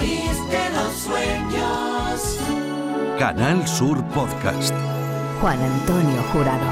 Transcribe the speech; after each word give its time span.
país 0.00 0.38
de 0.48 0.70
los 0.70 0.92
sueños. 0.94 2.38
Canal 3.18 3.66
Sur 3.68 4.02
Podcast. 4.08 4.74
Juan 5.40 5.60
Antonio 5.60 6.22
Jurado. 6.32 6.66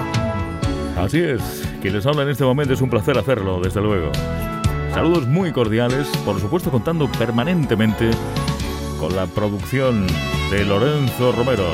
Así 0.97 1.21
es, 1.21 1.43
quien 1.81 1.95
les 1.95 2.07
habla 2.07 2.23
en 2.23 2.31
este 2.31 2.45
momento 2.45 2.75
es 2.75 2.81
un 2.81 2.91
placer 2.91 3.19
hacerlo, 3.19 3.61
desde 3.63 3.81
luego. 3.81 4.11
Saludos 4.93 5.27
muy 5.27 5.53
cordiales, 5.53 6.09
por 6.25 6.41
supuesto 6.41 6.71
contando 6.71 7.11
permanentemente 7.13 8.11
con 8.99 9.15
la 9.15 9.27
producción 9.27 10.07
de 10.51 10.65
Lorenzo 10.65 11.33
Romero. 11.33 11.67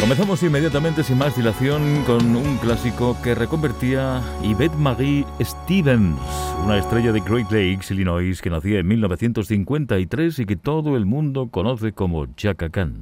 Comenzamos 0.00 0.42
inmediatamente 0.42 1.02
sin 1.04 1.18
más 1.18 1.36
dilación 1.36 2.02
con 2.04 2.36
un 2.36 2.58
clásico 2.58 3.16
que 3.22 3.34
reconvertía 3.34 4.20
Yvette 4.42 4.76
Marie 4.76 5.24
Stevens, 5.40 6.18
una 6.64 6.78
estrella 6.78 7.12
de 7.12 7.20
Great 7.20 7.50
Lakes, 7.50 7.92
Illinois, 7.92 8.40
que 8.40 8.50
nacía 8.50 8.80
en 8.80 8.88
1953 8.88 10.38
y 10.40 10.46
que 10.46 10.56
todo 10.56 10.96
el 10.96 11.06
mundo 11.06 11.48
conoce 11.48 11.92
como 11.92 12.26
Chaka 12.34 12.70
Khan. 12.70 12.94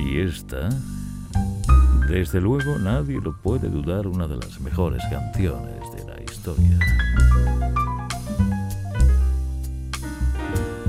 Y 0.00 0.18
esta, 0.20 0.68
desde 2.08 2.40
luego 2.40 2.78
nadie 2.78 3.20
lo 3.20 3.36
puede 3.36 3.68
dudar, 3.68 4.06
una 4.06 4.26
de 4.26 4.36
las 4.36 4.60
mejores 4.60 5.02
canciones 5.10 5.80
de 5.92 6.04
la 6.04 6.22
historia. 6.22 6.78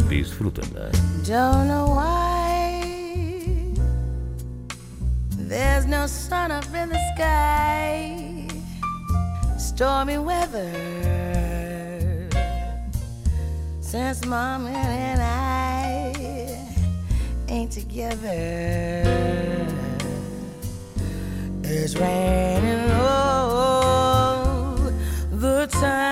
Disfrútenla. 0.10 0.90
Don't 1.26 1.68
know 1.68 1.96
why 1.96 3.74
there's 5.48 5.86
no 5.86 6.08
sun 6.08 6.52
up 6.52 6.66
in 6.76 6.90
the 6.90 7.00
sky. 7.16 8.35
Stormy 9.76 10.18
weather 10.18 10.72
since 13.82 14.26
mom 14.26 14.68
and 14.68 15.22
I 15.22 16.14
ain't 17.50 17.74
together. 17.74 19.04
It's 21.62 21.98
raining 21.98 22.90
all 22.92 24.76
the 25.30 25.68
time. 25.68 26.06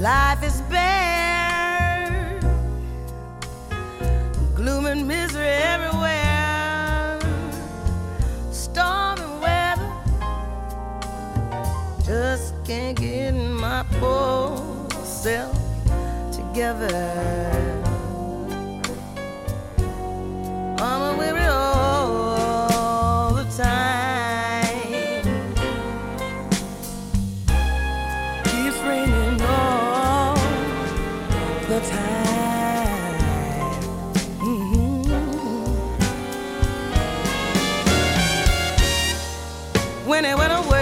Life 0.00 0.42
is 0.42 0.60
bare, 0.62 2.40
gloom 4.56 4.86
and 4.86 5.06
misery 5.06 5.46
everywhere. 5.46 6.23
Can't 12.64 12.98
get 12.98 13.32
my 13.32 13.84
poor 14.00 14.56
self 15.04 15.54
together. 16.32 17.52
I'm 20.78 21.18
weary 21.18 21.44
all 21.44 23.34
the 23.34 23.44
time. 23.54 25.24
Keeps 28.44 28.78
raining 28.88 29.40
all 29.42 30.36
the 31.68 31.80
time. 31.80 33.18
Mhm. 34.40 35.04
When 40.06 40.24
it 40.24 40.36
went 40.38 40.52
away, 40.52 40.73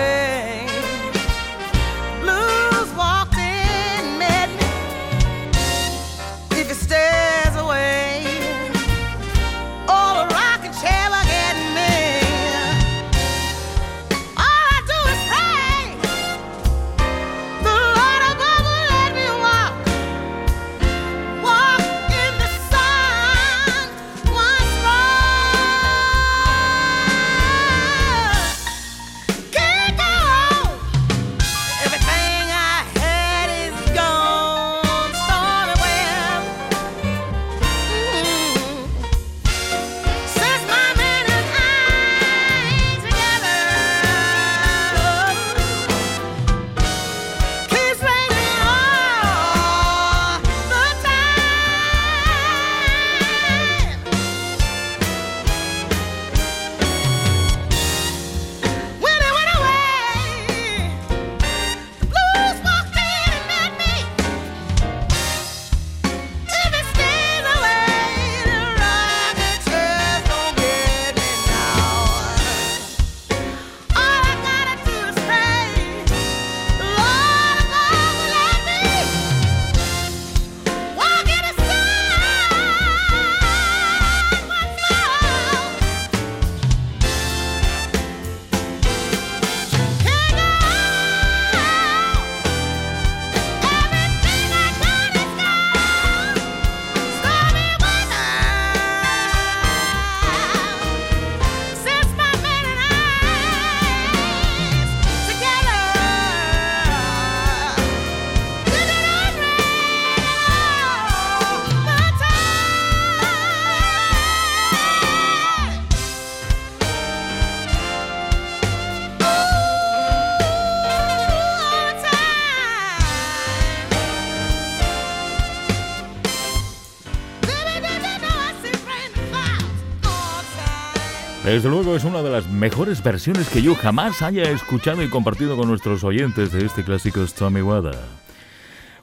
Desde 131.53 131.69
luego 131.69 131.95
es 131.95 132.05
una 132.05 132.23
de 132.23 132.31
las 132.31 132.51
mejores 132.51 133.03
versiones 133.05 133.51
que 133.51 133.61
yo 133.61 133.75
jamás 133.75 134.23
haya 134.23 134.45
escuchado 134.45 135.03
y 135.03 135.11
compartido 135.11 135.55
con 135.55 135.69
nuestros 135.69 136.03
oyentes 136.03 136.51
de 136.51 136.65
este 136.65 136.83
clásico 136.83 137.27
Stormy 137.27 137.61
Weather. 137.61 137.99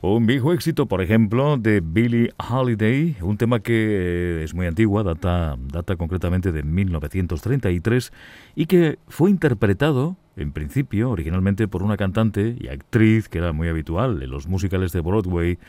Un 0.02 0.26
viejo 0.26 0.52
éxito, 0.52 0.88
por 0.88 1.04
ejemplo, 1.04 1.58
de 1.58 1.80
Billie 1.80 2.34
Holiday, 2.40 3.18
un 3.22 3.38
tema 3.38 3.60
que 3.60 3.74
eh, 3.76 4.44
es 4.44 4.56
muy 4.56 4.66
antiguo, 4.66 5.04
data, 5.04 5.58
data 5.60 5.96
concretamente 5.96 6.52
de 6.52 6.64
1933 6.64 8.12
y 8.56 8.66
que 8.66 8.98
fue 9.08 9.30
interpretado, 9.30 10.18
en 10.36 10.52
principio, 10.52 11.12
originalmente 11.12 11.68
por 11.68 11.84
una 11.84 11.98
cantante 11.98 12.56
y 12.60 12.70
actriz 12.70 13.30
que 13.30 13.38
era 13.38 13.54
muy 13.54 13.68
habitual 13.68 14.24
en 14.24 14.32
los 14.32 14.48
musicales 14.48 14.92
de 14.92 15.02
Broadway 15.02 15.60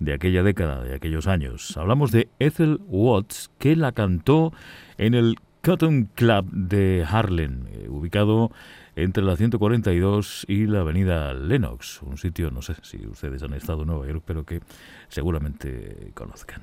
de 0.00 0.14
aquella 0.14 0.42
década, 0.42 0.82
de 0.82 0.94
aquellos 0.94 1.26
años. 1.26 1.76
Hablamos 1.76 2.12
de 2.12 2.28
Ethel 2.38 2.80
Watts, 2.88 3.50
que 3.58 3.76
la 3.76 3.92
cantó 3.92 4.54
en 4.96 5.14
el 5.14 5.36
Cotton 5.64 6.10
Club 6.14 6.50
de 6.50 7.06
Harlem, 7.08 7.66
eh, 7.68 7.88
ubicado 7.88 8.52
entre 8.96 9.24
la 9.24 9.34
142 9.34 10.44
y 10.46 10.66
la 10.66 10.80
avenida 10.80 11.32
Lenox, 11.32 12.02
un 12.02 12.18
sitio, 12.18 12.50
no 12.50 12.60
sé 12.60 12.74
si 12.82 13.06
ustedes 13.06 13.42
han 13.42 13.54
estado 13.54 13.80
en 13.82 13.88
Nueva 13.88 14.06
York, 14.06 14.22
pero 14.26 14.44
que 14.44 14.60
seguramente 15.08 16.10
conozcan. 16.12 16.62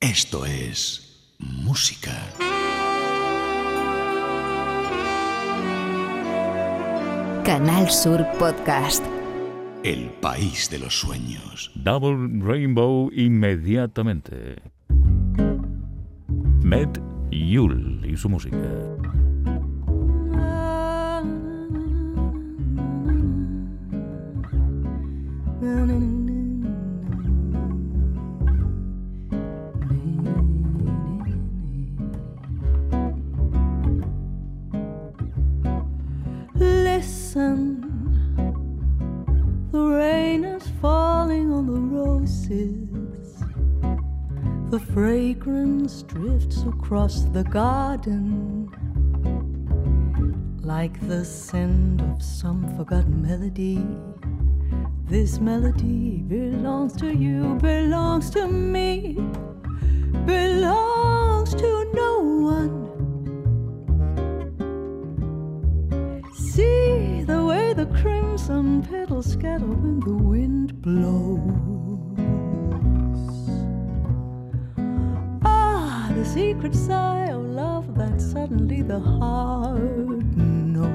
Esto 0.00 0.46
es 0.46 1.34
música. 1.40 2.12
Canal 7.44 7.90
Sur 7.90 8.24
Podcast. 8.38 9.04
El 9.82 10.10
país 10.20 10.70
de 10.70 10.78
los 10.78 10.96
sueños. 10.96 11.72
Double 11.74 12.40
Rainbow 12.40 13.10
inmediatamente. 13.12 14.62
Met 16.62 17.00
Yul 17.30 18.04
y 18.04 18.16
su 18.16 18.28
música. 18.28 18.56
Listen, 36.54 37.80
the 39.70 39.78
rain 39.78 40.44
is 40.44 40.66
falling 40.80 41.52
on 41.52 41.66
the 41.66 41.80
roses. 41.96 42.87
The 44.70 44.80
fragrance 44.80 46.02
drifts 46.02 46.62
across 46.64 47.22
the 47.22 47.42
garden 47.42 48.68
like 50.60 51.00
the 51.08 51.24
scent 51.24 52.02
of 52.02 52.22
some 52.22 52.76
forgotten 52.76 53.22
melody. 53.22 53.82
This 55.06 55.40
melody 55.40 56.18
belongs 56.18 56.92
to 56.96 57.10
you, 57.10 57.54
belongs 57.62 58.28
to 58.32 58.46
me, 58.46 59.14
belongs 60.26 61.54
to 61.54 61.90
no 61.94 62.18
one. 62.54 62.74
See 66.34 67.22
the 67.22 67.42
way 67.42 67.72
the 67.72 67.86
crimson 68.02 68.82
petals 68.82 69.32
scatter 69.32 69.64
when 69.64 70.00
the 70.00 70.12
wind 70.12 70.82
blows. 70.82 71.97
Secret 76.34 76.74
sigh 76.74 77.30
of 77.30 77.42
love 77.42 77.94
that 77.96 78.20
suddenly 78.20 78.82
the 78.82 79.00
heart 79.00 79.80
knows. 80.36 80.92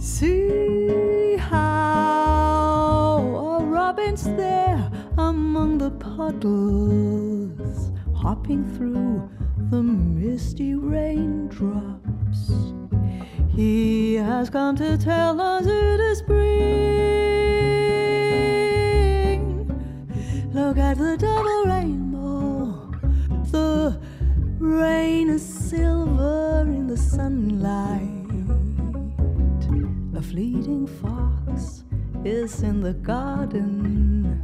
See 0.00 1.36
how 1.36 3.58
a 3.58 3.64
robin's 3.64 4.22
there 4.22 4.88
among 5.18 5.78
the 5.78 5.90
puddles, 5.90 7.90
hopping 8.14 8.64
through 8.76 9.28
the 9.70 9.82
misty 9.82 10.74
raindrops. 10.74 12.52
He 13.48 14.14
has 14.14 14.48
come 14.48 14.76
to 14.76 14.96
tell 14.96 15.40
us 15.40 15.66
it 15.66 16.00
is 16.00 16.18
spring. 16.18 16.76
Look 20.52 20.78
at 20.78 20.98
the 20.98 21.16
double 21.16 21.64
rainbow. 21.66 21.95
Rain 24.76 25.30
is 25.30 25.42
silver 25.42 26.60
in 26.66 26.86
the 26.86 26.98
sunlight. 26.98 28.02
A 30.14 30.20
fleeting 30.20 30.86
fox 30.86 31.82
is 32.26 32.62
in 32.62 32.82
the 32.82 32.92
garden. 32.92 34.42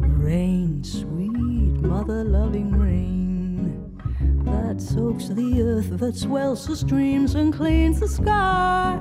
Rain, 0.00 0.82
sweet 0.82 1.30
mother 1.30 2.24
loving 2.24 2.72
rain 2.72 4.00
that 4.46 4.80
soaks 4.80 5.28
the 5.28 5.62
earth, 5.62 5.98
that 5.98 6.16
swells 6.16 6.66
the 6.66 6.74
streams 6.74 7.34
and 7.34 7.52
cleans 7.52 8.00
the 8.00 8.08
sky 8.08 8.98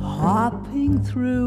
hopping 0.00 1.02
through 1.04 1.43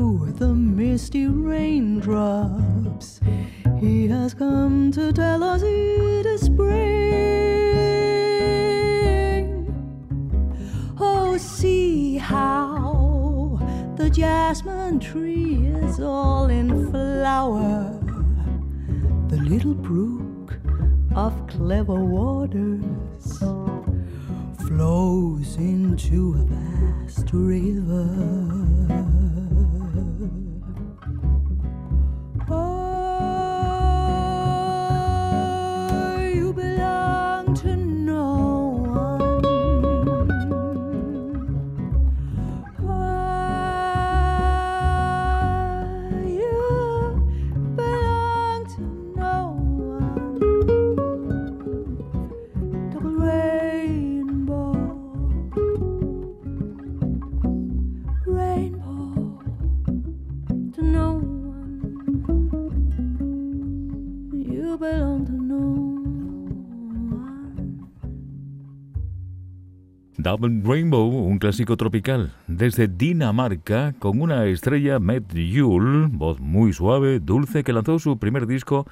Double 70.28 70.62
Rainbow, 70.62 71.08
un 71.08 71.40
clásico 71.40 71.78
tropical, 71.78 72.34
desde 72.48 72.90
Dinamarca, 72.90 73.94
con 73.98 74.20
una 74.20 74.46
estrella 74.48 75.00
Matt 75.00 75.34
Yule, 75.34 76.10
voz 76.12 76.42
muy 76.42 76.74
suave, 76.74 77.22
dulce, 77.22 77.64
que 77.64 77.72
lanzó 77.72 77.98
su 77.98 78.20
primer 78.20 78.46
disco 78.46 78.86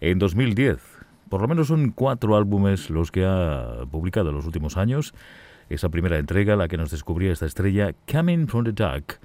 en 0.00 0.18
2010. 0.18 0.80
Por 1.28 1.40
lo 1.40 1.46
menos 1.46 1.68
son 1.68 1.92
cuatro 1.92 2.36
álbumes 2.36 2.90
los 2.90 3.12
que 3.12 3.24
ha 3.24 3.84
publicado 3.92 4.30
en 4.30 4.34
los 4.34 4.44
últimos 4.44 4.76
años. 4.76 5.14
Esa 5.70 5.88
primera 5.88 6.18
entrega, 6.18 6.56
la 6.56 6.66
que 6.66 6.78
nos 6.78 6.90
descubría 6.90 7.30
esta 7.30 7.46
estrella, 7.46 7.94
Coming 8.10 8.48
from 8.48 8.64
the 8.64 8.72
Dark, 8.72 9.20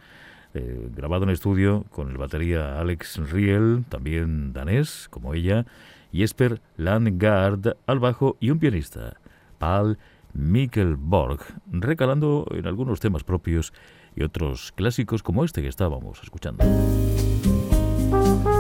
eh, 0.54 0.90
grabado 0.96 1.24
en 1.24 1.32
estudio 1.32 1.86
con 1.90 2.12
el 2.12 2.20
batería 2.20 2.80
Alex 2.80 3.32
Riel, 3.32 3.84
también 3.90 4.54
danés, 4.54 5.08
como 5.10 5.34
ella, 5.34 5.66
Jesper 6.14 6.62
Landgaard 6.76 7.78
al 7.88 7.98
bajo 7.98 8.38
y 8.40 8.52
un 8.52 8.60
pianista, 8.60 9.18
Paul 9.58 9.98
Mikkel 10.38 10.96
Borg, 10.96 11.40
recalando 11.72 12.46
en 12.52 12.68
algunos 12.68 13.00
temas 13.00 13.24
propios 13.24 13.74
y 14.16 14.24
otros 14.24 14.72
clásicos 14.72 15.24
como 15.24 15.44
este 15.44 15.62
que 15.62 15.68
estábamos 15.68 16.22
escuchando. 16.24 16.64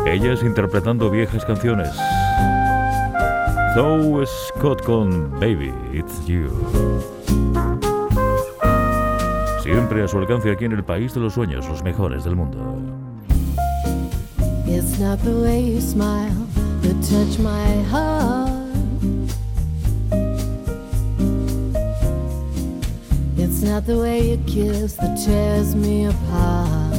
Ellas 0.05 0.43
interpretando 0.43 1.09
viejas 1.09 1.45
canciones. 1.45 1.89
Zoe 3.75 4.25
Scott 4.25 4.83
con 4.83 5.31
Baby, 5.39 5.71
It's 5.93 6.25
You. 6.25 6.49
Siempre 9.61 10.03
a 10.03 10.07
su 10.07 10.17
alcance 10.17 10.51
aquí 10.51 10.65
en 10.65 10.71
el 10.71 10.83
país 10.83 11.13
de 11.13 11.19
los 11.19 11.33
sueños, 11.33 11.67
los 11.69 11.83
mejores 11.83 12.23
del 12.23 12.35
mundo. 12.35 12.57
It's 14.65 14.99
not 14.99 15.19
the 15.19 15.33
way 15.33 15.73
you 15.75 15.79
smile 15.79 16.47
touch 17.01 17.39
my 17.39 17.83
heart. 17.89 18.36
It's 23.49 23.63
not 23.63 23.85
the 23.85 23.97
way 23.97 24.31
you 24.31 24.37
kiss 24.45 24.97
that 24.97 25.17
tears 25.25 25.73
me 25.73 26.05
apart. 26.05 26.93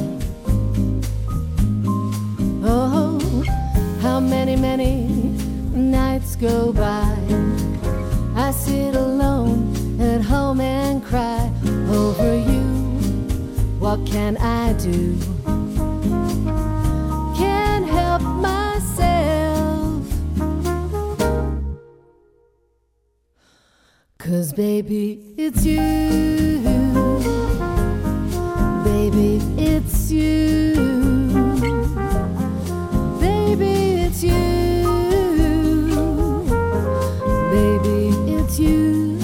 Oh, 2.64 3.44
how 4.00 4.18
many, 4.18 4.56
many 4.56 5.04
nights 5.72 6.36
go 6.36 6.72
by. 6.72 7.16
I 8.34 8.50
sit 8.50 8.94
alone 8.96 10.00
at 10.00 10.22
home 10.22 10.62
and 10.62 11.04
cry 11.04 11.52
over 11.90 12.34
you. 12.34 12.64
What 13.78 14.06
can 14.06 14.38
I 14.38 14.72
do? 14.72 15.16
Can't 17.36 17.86
help 17.86 18.22
myself. 18.22 18.57
Cause 24.28 24.52
baby, 24.52 25.18
it's 25.38 25.64
you. 25.64 25.78
Baby, 28.84 29.40
it's 29.56 30.10
you. 30.10 30.74
Baby, 33.18 34.02
it's 34.04 34.22
you. 34.22 34.84
Baby, 37.50 38.10
it's 38.34 38.58
you. 38.58 39.16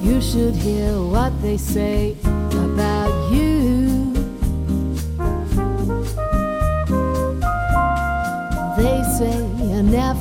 You 0.00 0.20
should 0.20 0.54
hear 0.54 1.02
what 1.02 1.32
they 1.42 1.56
say 1.56 2.16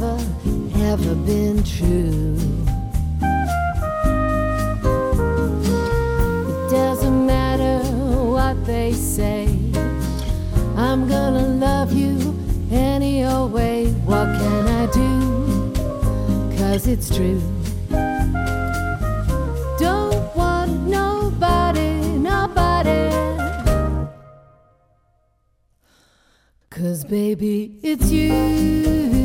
never, 0.01 0.17
ever 0.77 1.15
been 1.15 1.63
true. 1.63 2.35
It 6.49 6.71
doesn't 6.71 7.25
matter 7.25 7.79
what 8.35 8.65
they 8.65 8.93
say. 8.93 9.47
I'm 10.75 11.07
gonna 11.07 11.47
love 11.47 11.93
you 11.93 12.35
any 12.71 13.23
old 13.25 13.53
way. 13.53 13.91
What 14.05 14.25
can 14.39 14.67
I 14.67 14.85
do? 14.87 16.57
Cause 16.57 16.87
it's 16.87 17.15
true. 17.15 17.41
Don't 19.77 20.35
want 20.35 20.87
nobody, 20.87 21.93
nobody. 22.17 23.09
Cause 26.69 27.03
baby, 27.03 27.77
it's 27.83 28.09
you. 28.09 29.20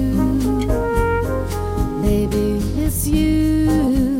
Baby, 2.16 2.62
it's 2.78 3.06
you. 3.06 4.15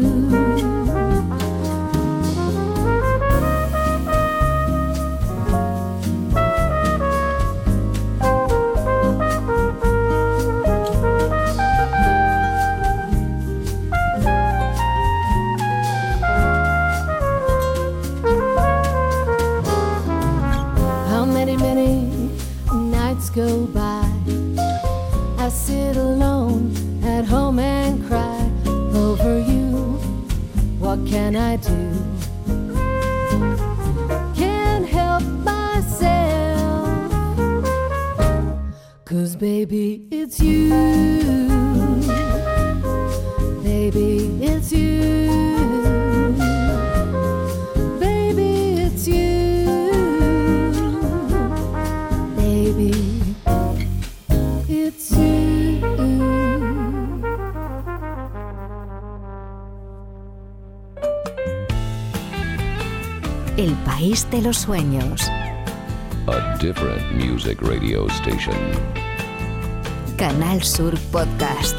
I 31.46 31.54
do? 31.58 31.92
Can't 34.34 34.84
help 34.84 35.22
myself. 35.22 37.12
Cause 39.04 39.36
baby, 39.36 40.08
it's 40.10 40.40
you. 40.40 40.70
Baby, 43.62 44.25
De 64.16 64.40
los 64.40 64.56
sueños. 64.56 65.28
A 66.26 66.56
different 66.58 67.02
music 67.12 67.60
radio 67.60 68.06
station. 68.08 68.56
Canal 70.16 70.62
Sur 70.62 70.98
Podcast. 71.12 71.76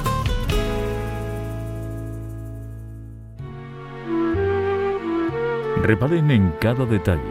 Reparen 5.81 6.29
en 6.29 6.53
cada 6.61 6.85
detalle, 6.85 7.21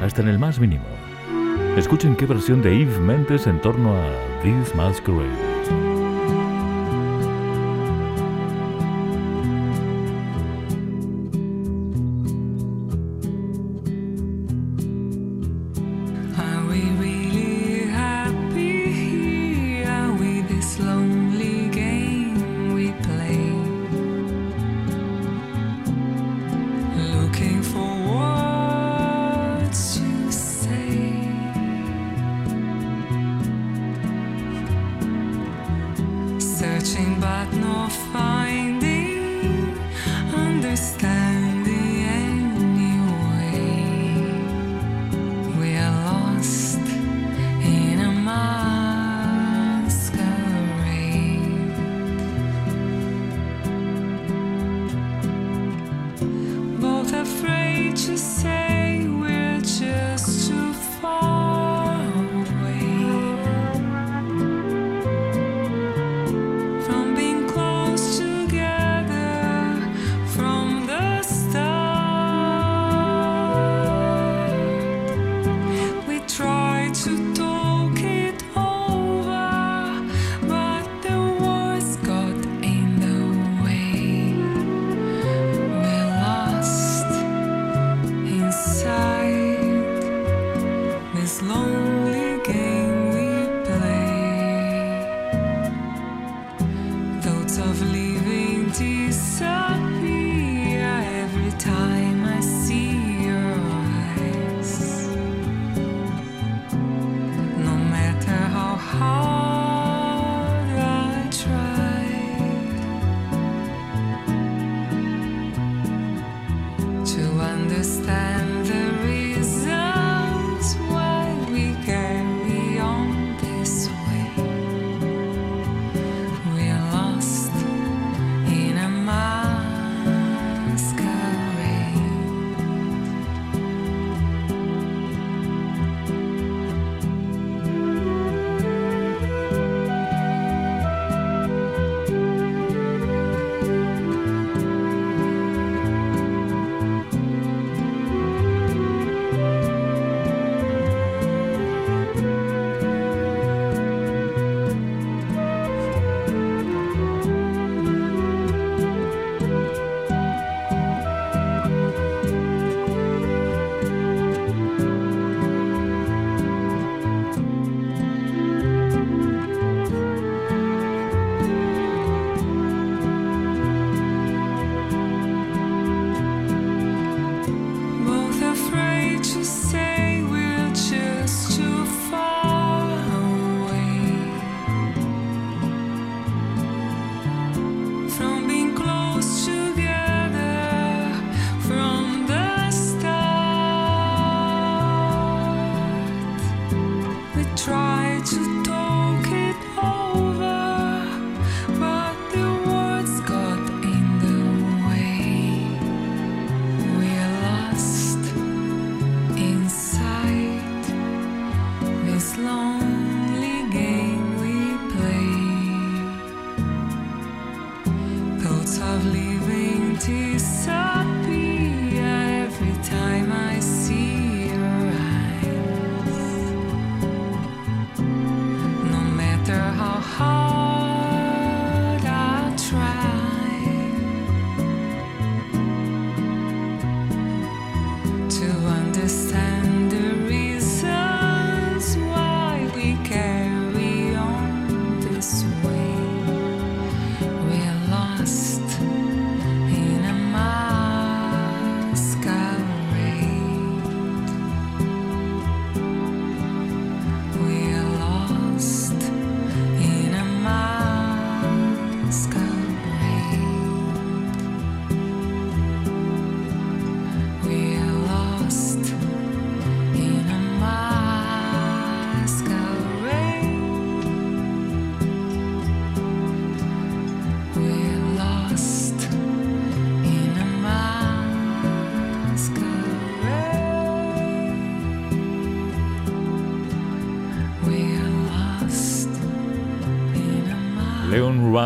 hasta 0.00 0.22
en 0.22 0.28
el 0.28 0.38
más 0.38 0.60
mínimo. 0.60 0.84
Escuchen 1.76 2.14
qué 2.14 2.24
versión 2.24 2.62
de 2.62 2.80
Eve 2.80 3.00
Mentes 3.00 3.48
en 3.48 3.60
torno 3.60 3.96
a 3.96 4.06
This 4.44 4.72
Masquerade. 4.76 5.43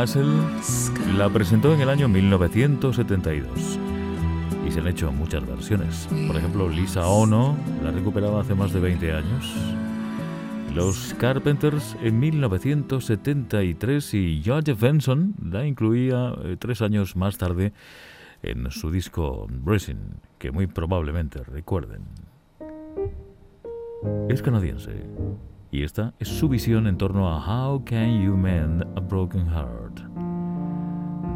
Russell 0.00 0.28
la 1.16 1.28
presentó 1.28 1.74
en 1.74 1.80
el 1.80 1.88
año 1.88 2.08
1972 2.08 3.78
y 4.66 4.70
se 4.70 4.78
han 4.78 4.87
hecho 4.87 5.11
muchas 5.11 5.44
versiones. 5.44 6.08
Por 6.28 6.37
ejemplo, 6.37 6.68
Lisa 6.68 7.08
Ono 7.08 7.56
la 7.82 7.90
recuperaba 7.90 8.42
hace 8.42 8.54
más 8.54 8.72
de 8.72 8.78
20 8.78 9.12
años. 9.12 9.56
Los 10.72 11.14
Carpenters 11.14 11.96
en 12.00 12.20
1973 12.20 14.14
y 14.14 14.40
George 14.44 14.74
Benson 14.74 15.34
la 15.42 15.66
incluía 15.66 16.32
eh, 16.44 16.56
tres 16.56 16.80
años 16.80 17.16
más 17.16 17.37
tarde 17.37 17.72
en 18.42 18.70
su 18.70 18.92
disco 18.92 19.48
Bracing, 19.50 20.20
que 20.38 20.52
muy 20.52 20.68
probablemente 20.68 21.42
recuerden. 21.42 22.02
Es 24.28 24.42
canadiense 24.42 25.02
y 25.70 25.83
esta 25.83 26.14
es 26.18 26.28
su 26.28 26.48
visión 26.48 26.87
en 26.87 26.96
torno 26.96 27.28
a 27.28 27.38
How 27.38 27.85
Can 27.85 28.22
You 28.22 28.37
Mend 28.37 28.83
a 28.96 29.00
Broken 29.00 29.46
Heart. 29.46 30.00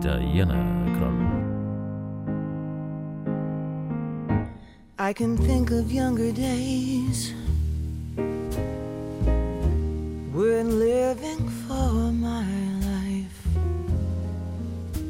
Diana 0.01 0.85
Kroll. 0.99 1.53
I 4.99 5.13
can 5.13 5.37
think 5.37 5.71
of 5.71 5.93
younger 5.93 6.33
days 6.33 7.35
when 10.33 10.79
living 10.79 11.49
for 11.67 12.13
my 12.13 12.47
life 12.81 13.47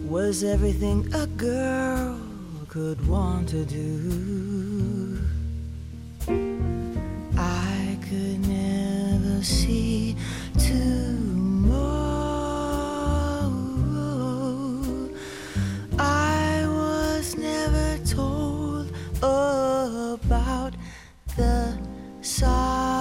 was 0.09 0.43
everything 0.43 1.09
a 1.15 1.27
girl 1.27 2.19
could 2.69 3.07
want 3.07 3.49
to 3.51 3.65
do. 3.65 5.19
I 7.37 7.99
could 8.09 8.49
never 8.49 8.72
see 9.43 10.17
tomorrow. 10.59 11.51
I 15.99 16.65
was 16.67 17.37
never 17.37 17.99
told 18.05 18.93
about 19.21 20.75
the 21.37 21.77
sorrow. 22.21 22.92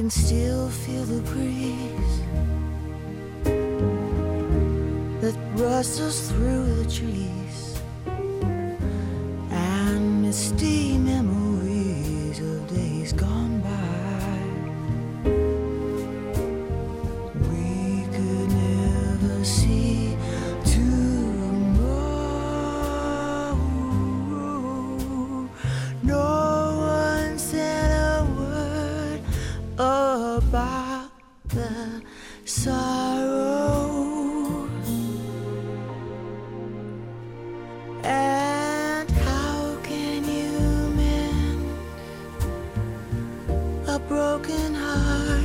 Can 0.00 0.08
still 0.08 0.70
feel 0.70 1.04
the 1.04 1.20
breeze 1.30 2.20
that 5.20 5.36
rustles 5.56 6.30
through 6.30 6.64
the 6.76 6.90
trees 6.90 7.39
And 38.04 39.10
how 39.10 39.76
can 39.82 40.24
you 40.24 40.58
mend 40.96 41.66
a 43.88 43.98
broken 43.98 44.74
heart? 44.74 45.44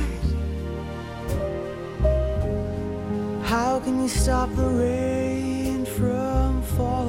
How 3.44 3.80
can 3.80 4.02
you 4.02 4.08
stop 4.08 4.54
the 4.56 4.68
rain 4.68 5.84
from 5.84 6.62
falling 6.62 7.05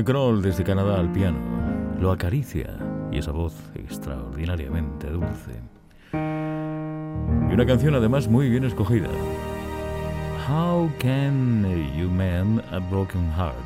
Diana 0.00 0.04
Kroll 0.04 0.40
desde 0.40 0.64
Canadá 0.64 0.98
al 0.98 1.12
piano. 1.12 1.36
Lo 2.00 2.10
acaricia 2.10 2.74
y 3.12 3.18
esa 3.18 3.32
voz 3.32 3.52
extraordinariamente 3.74 5.10
dulce. 5.10 5.60
Y 6.14 7.52
una 7.52 7.66
canción 7.66 7.94
además 7.94 8.26
muy 8.26 8.48
bien 8.48 8.64
escogida. 8.64 9.10
How 10.48 10.90
Can 10.98 11.66
You 11.98 12.08
Mend 12.08 12.62
a 12.72 12.78
Broken 12.78 13.30
Heart? 13.32 13.58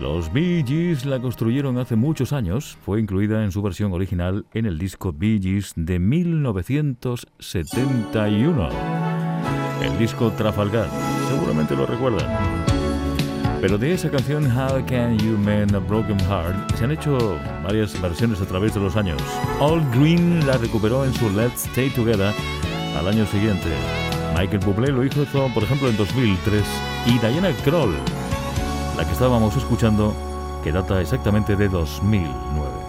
Los 0.00 0.32
Bee 0.32 0.64
Gees 0.66 1.06
la 1.06 1.20
construyeron 1.20 1.78
hace 1.78 1.94
muchos 1.94 2.32
años. 2.32 2.76
Fue 2.84 2.98
incluida 2.98 3.44
en 3.44 3.52
su 3.52 3.62
versión 3.62 3.92
original 3.92 4.46
en 4.52 4.66
el 4.66 4.78
disco 4.78 5.12
Bee 5.12 5.38
Gees 5.40 5.74
de 5.76 6.00
1971. 6.00 8.68
El 9.80 9.96
disco 9.96 10.32
Trafalgar. 10.32 10.88
Seguramente 11.28 11.76
lo 11.76 11.86
recuerdan. 11.86 12.59
Pero 13.60 13.76
de 13.76 13.92
esa 13.92 14.10
canción 14.10 14.46
How 14.46 14.84
Can 14.86 15.18
You 15.18 15.36
Mend 15.36 15.74
a 15.74 15.80
Broken 15.80 16.18
Heart 16.20 16.76
se 16.76 16.84
han 16.84 16.92
hecho 16.92 17.38
varias 17.62 18.00
versiones 18.00 18.40
a 18.40 18.46
través 18.46 18.72
de 18.72 18.80
los 18.80 18.96
años. 18.96 19.20
All 19.60 19.84
Green 19.90 20.46
la 20.46 20.56
recuperó 20.56 21.04
en 21.04 21.12
su 21.12 21.28
Let's 21.28 21.66
Stay 21.66 21.90
Together 21.90 22.32
al 22.96 23.06
año 23.06 23.26
siguiente. 23.26 23.68
Michael 24.34 24.60
Bublé 24.64 24.90
lo 24.90 25.04
hizo, 25.04 25.26
por 25.52 25.62
ejemplo, 25.62 25.90
en 25.90 25.96
2003 25.98 26.64
y 27.06 27.18
Diana 27.18 27.50
Kroll, 27.62 27.94
la 28.96 29.04
que 29.04 29.12
estábamos 29.12 29.54
escuchando, 29.54 30.14
que 30.64 30.72
data 30.72 30.98
exactamente 31.00 31.54
de 31.54 31.68
2009. 31.68 32.79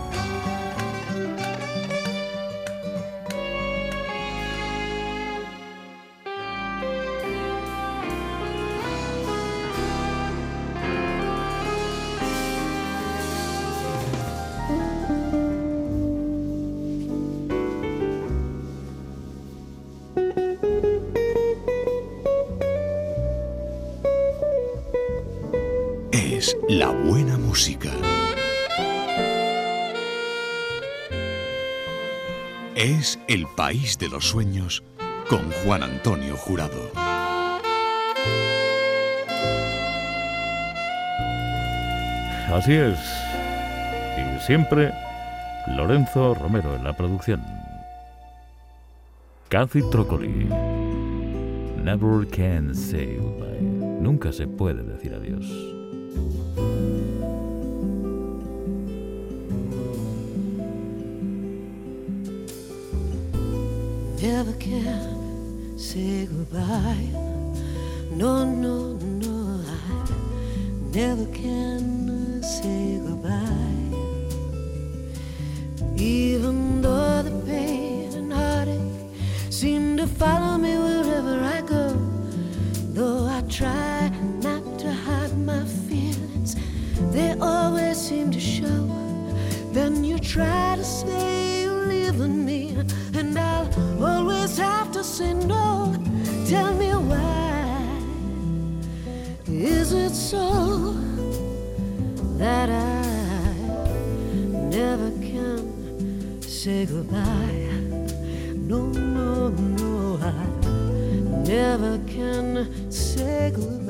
País 33.61 33.95
de 33.99 34.09
los 34.09 34.27
sueños 34.27 34.83
con 35.29 35.51
Juan 35.63 35.83
Antonio 35.83 36.35
Jurado. 36.35 36.91
Así 42.51 42.73
es. 42.73 42.97
Y 44.17 44.41
siempre 44.47 44.91
Lorenzo 45.67 46.33
Romero 46.33 46.75
en 46.75 46.83
la 46.83 46.97
producción. 46.97 47.45
Cathy 49.49 49.83
Trocoli. 49.91 50.49
Never 51.83 52.27
can 52.31 52.73
say 52.73 53.15
goodbye. 53.17 53.61
Nunca 53.61 54.31
se 54.33 54.47
puede 54.47 54.81
decir 54.81 55.13
adiós. 55.13 55.70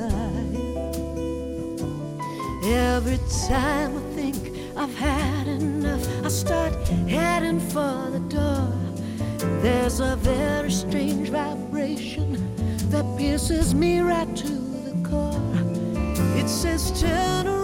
Goodbye. 0.02 0.60
Every 2.64 3.20
time 3.48 3.98
I 3.98 4.02
think 4.16 4.38
I've 4.78 4.94
had 4.96 5.48
enough, 5.48 6.08
I 6.26 6.28
start 6.30 6.74
heading 7.08 7.60
for 7.60 8.10
the 8.12 8.20
door. 8.30 8.72
There's 9.62 10.00
a 10.00 10.16
very 10.18 10.72
strange 10.72 11.30
vibration 11.30 12.38
that 12.90 13.06
pierces 13.18 13.74
me 13.74 14.00
right 14.00 14.36
to 14.36 14.48
the 14.48 15.10
core. 15.10 15.42
It 16.38 16.48
says, 16.48 17.00
Turn 17.02 17.48
around, 17.48 17.61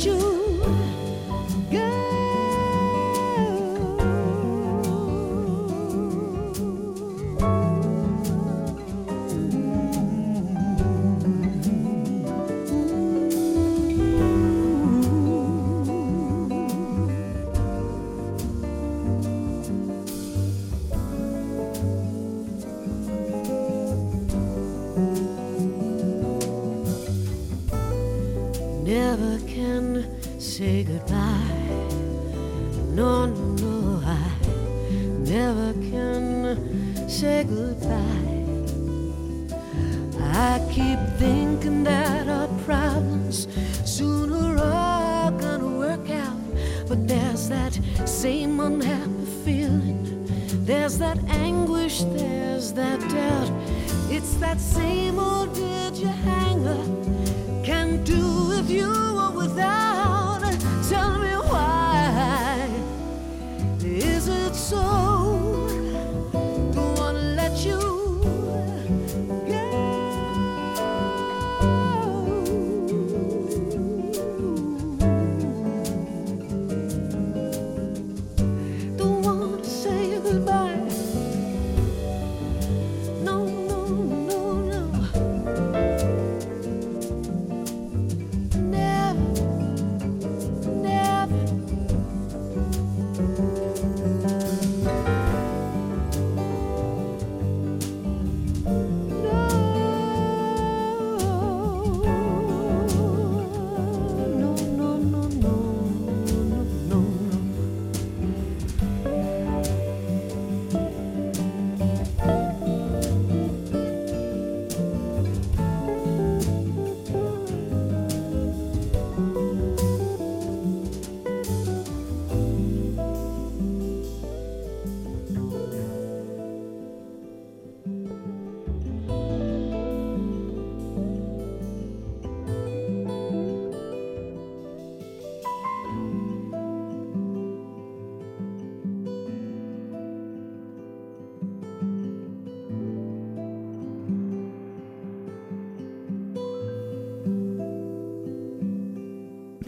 you 0.00 0.41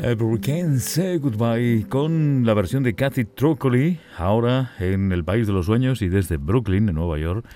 We 0.06 0.38
Can't 0.38 0.80
Say 0.80 1.16
Goodbye 1.16 1.86
con 1.88 2.44
la 2.44 2.52
versión 2.52 2.82
de 2.82 2.94
Kathy 2.94 3.24
Trocoli, 3.24 3.98
ahora 4.18 4.72
en 4.78 5.10
el 5.12 5.24
País 5.24 5.46
de 5.46 5.54
los 5.54 5.64
Sueños 5.64 6.02
y 6.02 6.10
desde 6.10 6.36
Brooklyn, 6.36 6.90
en 6.90 6.96
Nueva 6.96 7.18
York. 7.18 7.46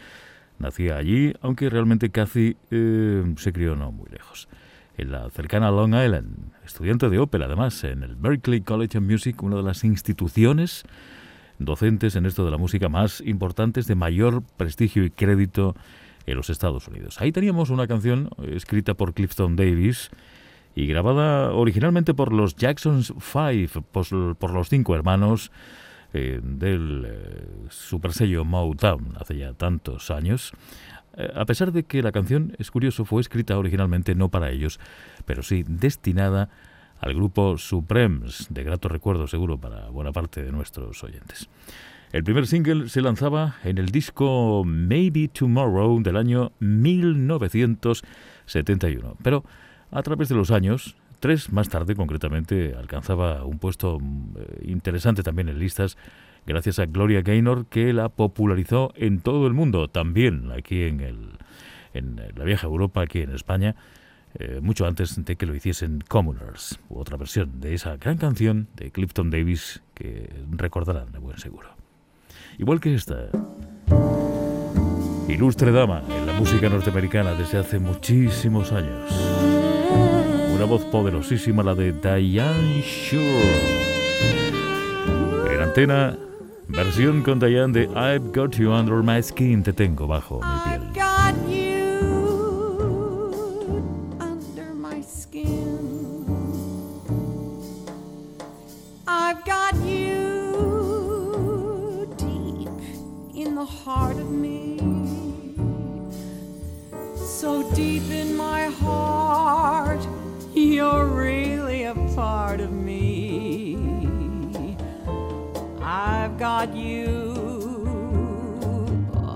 Nacía 0.58 0.96
allí, 0.96 1.34
aunque 1.42 1.68
realmente 1.68 2.08
Kathy 2.08 2.56
eh, 2.70 3.34
se 3.36 3.52
crió 3.52 3.76
no 3.76 3.92
muy 3.92 4.08
lejos, 4.08 4.48
en 4.96 5.12
la 5.12 5.28
cercana 5.28 5.70
Long 5.70 5.94
Island. 5.94 6.50
Estudiante 6.64 7.10
de 7.10 7.18
ópera, 7.18 7.44
además, 7.44 7.84
en 7.84 8.02
el 8.02 8.16
Berklee 8.16 8.62
College 8.62 8.96
of 8.96 9.04
Music, 9.04 9.42
una 9.42 9.56
de 9.56 9.62
las 9.62 9.84
instituciones 9.84 10.84
docentes 11.58 12.16
en 12.16 12.24
esto 12.24 12.46
de 12.46 12.50
la 12.50 12.56
música 12.56 12.88
más 12.88 13.20
importantes, 13.20 13.86
de 13.86 13.94
mayor 13.94 14.42
prestigio 14.56 15.04
y 15.04 15.10
crédito 15.10 15.76
en 16.24 16.36
los 16.36 16.48
Estados 16.48 16.88
Unidos. 16.88 17.20
Ahí 17.20 17.30
teníamos 17.30 17.68
una 17.68 17.86
canción 17.86 18.30
escrita 18.42 18.94
por 18.94 19.12
Clifton 19.12 19.54
Davis, 19.54 20.10
y 20.78 20.86
grabada 20.86 21.52
originalmente 21.52 22.14
por 22.14 22.32
los 22.32 22.54
Jacksons 22.54 23.12
Five, 23.18 23.70
por, 23.90 24.52
los 24.52 24.68
cinco 24.68 24.94
hermanos 24.94 25.50
eh, 26.12 26.38
del 26.40 27.04
eh, 27.04 27.48
supersello 27.68 28.44
Motown 28.44 29.14
hace 29.18 29.36
ya 29.36 29.54
tantos 29.54 30.12
años. 30.12 30.52
Eh, 31.16 31.32
a 31.34 31.44
pesar 31.46 31.72
de 31.72 31.82
que 31.82 32.00
la 32.00 32.12
canción, 32.12 32.54
es 32.60 32.70
curioso, 32.70 33.04
fue 33.04 33.20
escrita 33.20 33.58
originalmente 33.58 34.14
no 34.14 34.28
para 34.28 34.52
ellos, 34.52 34.78
pero 35.26 35.42
sí 35.42 35.64
destinada 35.66 36.48
al 37.00 37.12
grupo 37.12 37.58
Supremes, 37.58 38.46
de 38.48 38.62
grato 38.62 38.88
recuerdo 38.88 39.26
seguro 39.26 39.58
para 39.58 39.88
buena 39.88 40.12
parte 40.12 40.44
de 40.44 40.52
nuestros 40.52 41.02
oyentes. 41.02 41.48
El 42.12 42.22
primer 42.22 42.46
single 42.46 42.88
se 42.88 43.02
lanzaba 43.02 43.56
en 43.64 43.78
el 43.78 43.86
disco 43.86 44.62
Maybe 44.64 45.26
Tomorrow 45.26 46.00
del 46.04 46.16
año 46.16 46.52
1971, 46.60 49.16
pero 49.24 49.42
a 49.90 50.02
través 50.02 50.28
de 50.28 50.34
los 50.34 50.50
años, 50.50 50.96
tres 51.20 51.52
más 51.52 51.68
tarde 51.68 51.94
concretamente, 51.94 52.74
alcanzaba 52.76 53.44
un 53.44 53.58
puesto 53.58 53.98
mm, 54.00 54.34
eh, 54.36 54.64
interesante 54.68 55.22
también 55.22 55.48
en 55.48 55.58
listas 55.58 55.96
gracias 56.46 56.78
a 56.78 56.86
Gloria 56.86 57.22
Gaynor 57.22 57.66
que 57.66 57.92
la 57.92 58.08
popularizó 58.08 58.92
en 58.96 59.20
todo 59.20 59.46
el 59.46 59.52
mundo, 59.52 59.88
también 59.88 60.50
aquí 60.50 60.84
en, 60.84 61.00
el, 61.00 61.30
en 61.92 62.20
la 62.34 62.44
vieja 62.44 62.66
Europa, 62.66 63.02
aquí 63.02 63.20
en 63.20 63.34
España, 63.34 63.76
eh, 64.34 64.60
mucho 64.62 64.86
antes 64.86 65.24
de 65.24 65.36
que 65.36 65.46
lo 65.46 65.54
hiciesen 65.54 66.02
Commoners, 66.08 66.80
u 66.88 66.98
otra 66.98 67.16
versión 67.16 67.60
de 67.60 67.74
esa 67.74 67.96
gran 67.96 68.16
canción 68.16 68.68
de 68.76 68.90
Clifton 68.90 69.30
Davis 69.30 69.82
que 69.94 70.30
recordarán 70.50 71.12
de 71.12 71.18
buen 71.18 71.38
seguro. 71.38 71.68
Igual 72.58 72.80
que 72.80 72.94
esta. 72.94 73.28
Ilustre 75.28 75.72
dama 75.72 76.02
en 76.08 76.26
la 76.26 76.32
música 76.32 76.68
norteamericana 76.68 77.34
desde 77.34 77.58
hace 77.58 77.78
muchísimos 77.78 78.72
años. 78.72 79.57
Una 80.58 80.66
voz 80.66 80.84
poderosísima, 80.86 81.62
la 81.62 81.72
de 81.72 81.92
Diane 81.92 82.82
Shore. 82.82 83.22
En 85.54 85.60
antena, 85.60 86.18
versión 86.66 87.22
con 87.22 87.38
Diane 87.38 87.72
de 87.72 87.84
I've 87.84 88.32
Got 88.34 88.56
You 88.56 88.72
Under 88.72 89.00
My 89.04 89.22
Skin, 89.22 89.62
te 89.62 89.72
tengo 89.72 90.08
bajo 90.08 90.40
mi 90.40 90.58
piel. 90.64 90.82
I've 90.82 90.92
got 90.92 91.36
you 91.48 91.94
under 94.18 94.74
my 94.74 95.00
skin. 95.00 96.26
I've 99.06 99.44
got 99.44 99.76
you 99.86 100.48
deep 102.16 102.68
in 103.32 103.54
the 103.54 103.64
heart 103.64 104.16
of 104.16 104.28
me. 104.28 104.80
So 107.14 107.62
deep 107.76 108.10
in 108.10 108.36
my 108.36 108.66
heart, 108.80 110.04
you're 110.58 111.06
really 111.06 111.84
a 111.84 111.94
part 112.14 112.60
of 112.60 112.72
me. 112.72 113.76
I've 115.80 116.36
got 116.38 116.74
you 116.74 117.86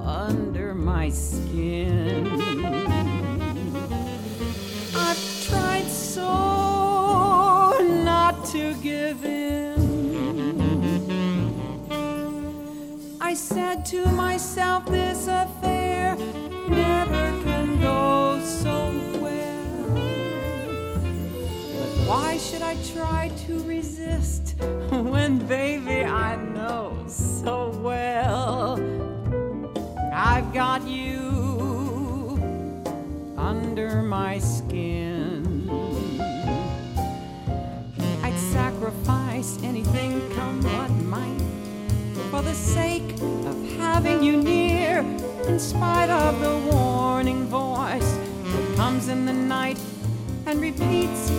under 0.04 0.74
my 0.74 1.08
skin. 1.10 2.26
I've 4.94 5.46
tried 5.48 5.88
so 5.88 7.78
not 8.04 8.44
to 8.46 8.74
give 8.82 9.24
in. 9.24 9.62
I 13.20 13.34
said 13.34 13.86
to 13.86 14.06
myself, 14.06 14.86
this 14.86 15.28
affair 15.28 16.16
never 16.68 17.30
can 17.44 17.80
go 17.80 18.40
so 18.44 19.01
why 22.12 22.36
should 22.36 22.60
I 22.60 22.76
try 22.92 23.30
to 23.46 23.62
resist 23.62 24.54
when, 24.90 25.38
baby, 25.46 26.04
I 26.04 26.36
know 26.36 26.94
so 27.08 27.70
well 27.82 28.78
I've 30.12 30.52
got 30.52 30.86
you 30.86 32.36
under 33.38 34.02
my 34.02 34.38
skin? 34.40 35.70
I'd 38.22 38.38
sacrifice 38.58 39.58
anything, 39.62 40.20
come 40.34 40.60
what 40.60 40.90
might 41.14 41.42
for 42.30 42.42
the 42.42 42.54
sake 42.54 43.10
of 43.50 43.56
having 43.78 44.22
you 44.22 44.36
near, 44.36 44.98
in 45.48 45.58
spite 45.58 46.10
of 46.10 46.40
the 46.40 46.56
warning 46.70 47.46
voice 47.46 48.12
that 48.52 48.76
comes 48.76 49.08
in 49.08 49.24
the 49.24 49.32
night 49.32 49.78
and 50.44 50.60
repeats, 50.60 51.30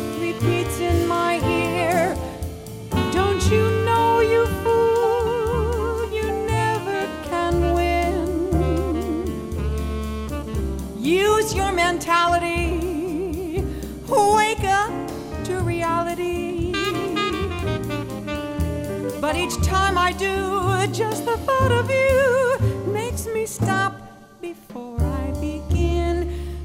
time 19.64 19.98
I 19.98 20.12
do, 20.12 20.88
just 20.94 21.26
the 21.26 21.38
thought 21.38 21.72
of 21.72 21.90
you 21.90 22.92
makes 22.92 23.26
me 23.26 23.46
stop 23.46 23.96
before 24.42 25.02
I 25.02 25.32
begin. 25.40 26.16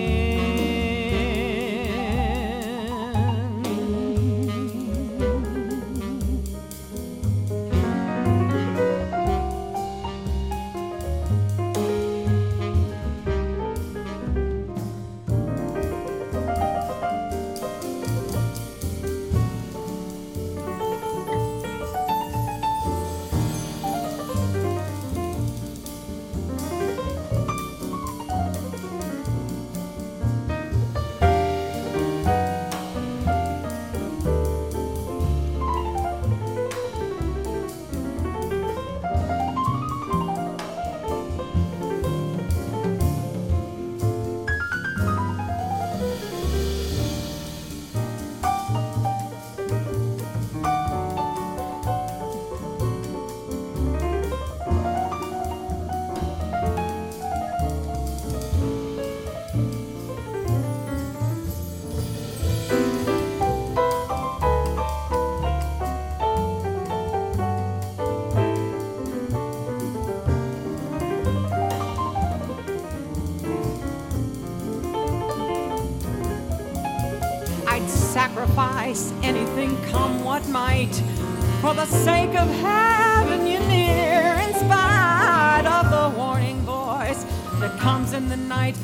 Comes 87.92 88.14
in 88.14 88.30
the 88.30 88.38
night 88.38 88.78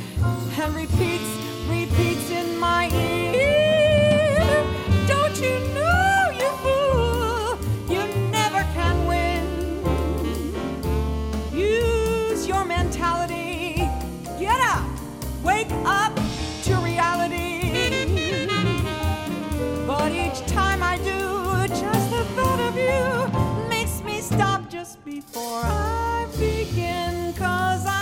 and 0.58 0.76
repeats, 0.76 1.32
repeats 1.70 2.28
in 2.32 2.58
my 2.58 2.90
ear. 2.90 4.42
Don't 5.06 5.38
you 5.46 5.56
know, 5.76 6.16
you 6.42 6.50
fool, 6.64 7.60
you 7.88 8.02
never 8.32 8.62
can 8.74 8.96
win. 9.06 9.44
Use 11.54 12.48
your 12.48 12.66
mentality. 12.66 13.88
Get 14.40 14.60
up, 14.74 14.90
wake 15.44 15.74
up 16.02 16.14
to 16.64 16.74
reality. 16.78 17.54
But 19.86 20.12
each 20.14 20.40
time 20.48 20.82
I 20.82 20.98
do, 21.12 21.22
just 21.84 22.10
the 22.10 22.24
thought 22.36 22.60
of 22.70 22.76
you 22.76 23.70
makes 23.70 24.02
me 24.02 24.20
stop 24.20 24.68
just 24.68 25.06
before 25.06 25.62
I 25.64 26.26
begin. 26.40 27.34
Cause 27.34 27.86
I've 27.86 27.95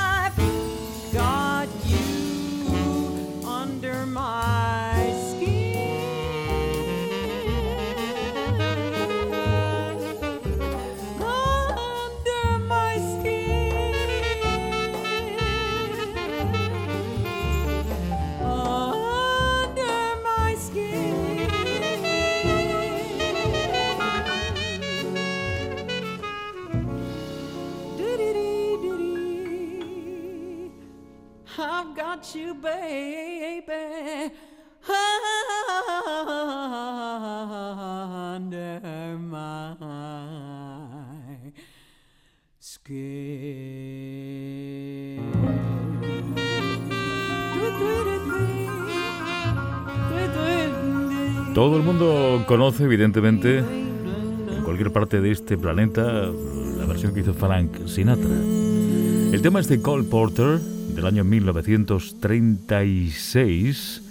Todo 51.53 51.77
el 51.77 51.83
mundo 51.83 52.43
conoce, 52.47 52.83
evidentemente, 52.85 53.59
en 53.59 54.63
cualquier 54.63 54.91
parte 54.91 55.21
de 55.21 55.31
este 55.31 55.55
planeta, 55.55 56.01
la 56.03 56.85
versión 56.85 57.13
que 57.13 57.19
hizo 57.19 57.35
Frank 57.35 57.85
Sinatra. 57.85 58.27
El 58.27 59.39
tema 59.41 59.59
es 59.59 59.67
de 59.67 59.79
Cole 59.79 60.03
Porter, 60.03 60.59
del 60.95 61.05
año 61.05 61.23
1936, 61.23 64.01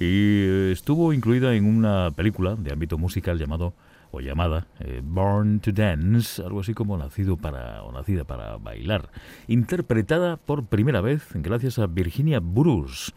y 0.00 0.70
estuvo 0.72 1.12
incluida 1.12 1.54
en 1.54 1.64
una 1.66 2.10
película 2.12 2.54
de 2.56 2.72
ámbito 2.72 2.96
musical 2.98 3.38
llamado 3.38 3.74
o 4.10 4.20
llamada 4.20 4.66
eh, 4.80 5.02
Born 5.04 5.60
to 5.60 5.70
Dance, 5.72 6.42
algo 6.42 6.60
así 6.60 6.72
como 6.72 6.96
nacido 6.96 7.36
para 7.36 7.82
o 7.82 7.92
nacida 7.92 8.24
para 8.24 8.56
bailar, 8.56 9.10
interpretada 9.48 10.36
por 10.38 10.64
primera 10.66 11.00
vez 11.02 11.26
gracias 11.34 11.78
a 11.78 11.86
Virginia 11.86 12.40
Bruce. 12.40 13.12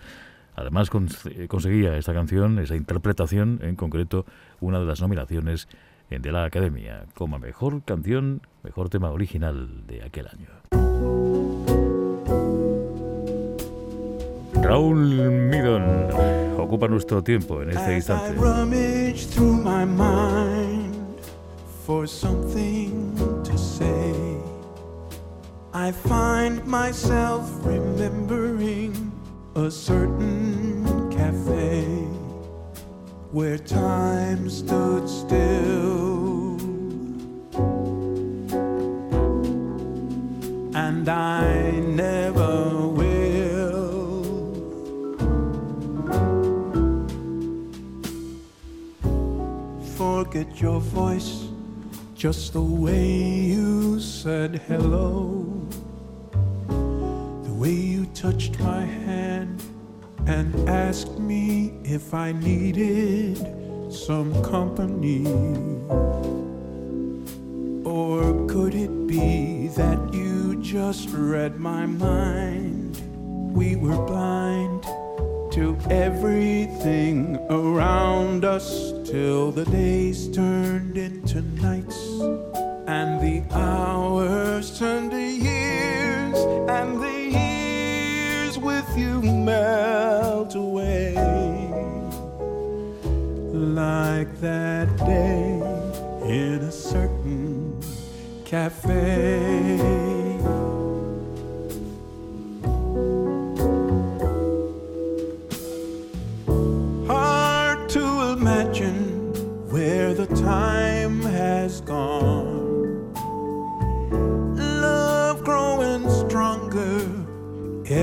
Además 0.56 0.92
cons- 0.92 1.48
conseguía 1.48 1.96
esta 1.98 2.14
canción, 2.14 2.60
esa 2.60 2.76
interpretación 2.76 3.60
en 3.64 3.76
concreto, 3.78 4.26
una 4.60 4.80
de 4.80 4.86
las 4.86 5.00
nominaciones 5.02 5.68
de 6.10 6.32
la 6.32 6.44
Academia 6.44 7.06
como 7.14 7.40
mejor 7.40 7.84
canción, 7.84 8.42
mejor 8.64 8.90
tema 8.90 9.12
original 9.12 9.88
de 9.88 10.04
aquel 10.04 10.28
año. 10.28 10.50
Raúl 14.62 15.30
Midon 15.50 16.10
ocupa 16.58 16.88
nuestro 16.88 17.22
tiempo 17.24 17.62
en 17.62 17.72
este 17.72 17.92
I 17.92 17.96
instante. 17.96 18.34
rummage 18.40 19.28
through 19.28 19.58
my 19.64 19.86
mind 19.86 20.96
for 21.86 22.08
something 22.08 23.16
to 23.44 23.58
say, 23.58 24.14
I 25.74 25.92
find 25.92 26.66
myself 26.66 27.50
remembering 27.66 29.12
a 29.56 29.70
certain 29.70 31.10
cafe 31.10 31.84
where 33.32 33.58
time 33.58 34.50
stood 34.50 35.08
still. 35.10 36.58
And 40.74 41.08
I 41.10 41.61
forget 50.32 50.62
your 50.62 50.80
voice 50.80 51.50
just 52.16 52.54
the 52.54 52.62
way 52.62 53.20
you 53.52 54.00
said 54.00 54.62
hello. 54.66 55.46
The 56.70 57.52
way 57.52 57.74
you 57.74 58.06
touched 58.14 58.58
my 58.62 58.86
hand 58.86 59.62
and 60.28 60.70
asked 60.70 61.20
me 61.20 61.74
if 61.84 62.14
I 62.14 62.32
needed 62.32 63.36
some 63.92 64.32
company. 64.42 65.26
Or 67.84 68.48
could 68.48 68.74
it 68.74 69.08
be 69.08 69.68
that 69.76 70.14
you 70.14 70.62
just 70.64 71.10
read 71.10 71.60
my 71.60 71.86
mind? 71.86 72.96
We 73.54 73.76
were 73.76 74.02
blind 74.06 74.84
to 75.52 75.78
everything 75.90 77.36
around 77.50 78.46
us 78.46 79.01
till 79.12 79.52
the 79.52 79.66
days 79.66 80.30
turned 80.30 80.98
into 80.98 81.42
nights 81.62 82.00
and 82.88 83.20
the 83.20 83.44
hours 83.54 84.80
turned 84.80 85.12
to 85.12 85.20
years 85.20 86.38
and 86.70 86.98
the 87.04 87.20
years 87.38 88.58
with 88.58 88.88
you 88.98 89.22
melt 89.22 90.56
away. 90.56 91.14
Like 93.52 94.40
that 94.40 94.88
day 95.00 95.60
in 96.24 96.62
a 96.62 96.72
certain 96.72 97.78
cafe 98.46 99.61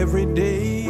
every 0.08 0.24
day. 0.24 0.86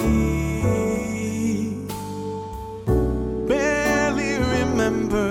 Barely 3.48 4.34
remember 4.56 5.28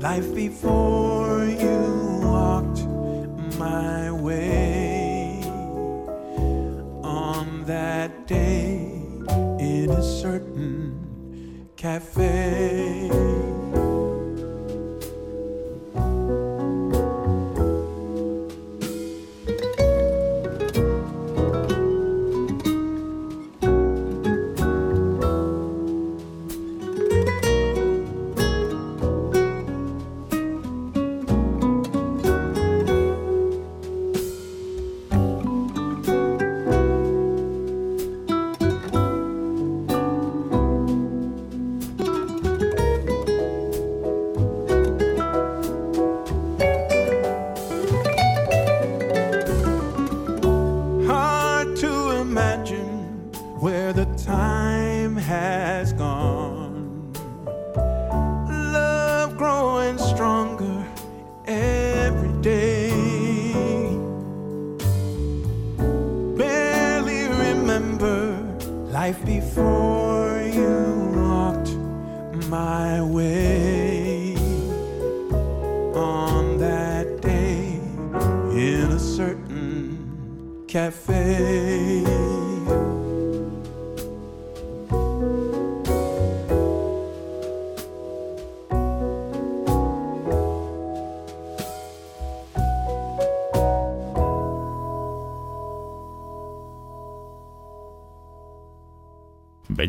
life 0.00 0.34
before 0.34 1.44
you 1.44 2.20
walked 2.24 2.82
my 3.56 4.10
way 4.10 5.40
on 7.04 7.62
that 7.66 8.26
day 8.26 8.90
in 9.60 9.90
a 9.90 10.02
certain 10.02 11.68
cafe. 11.76 13.53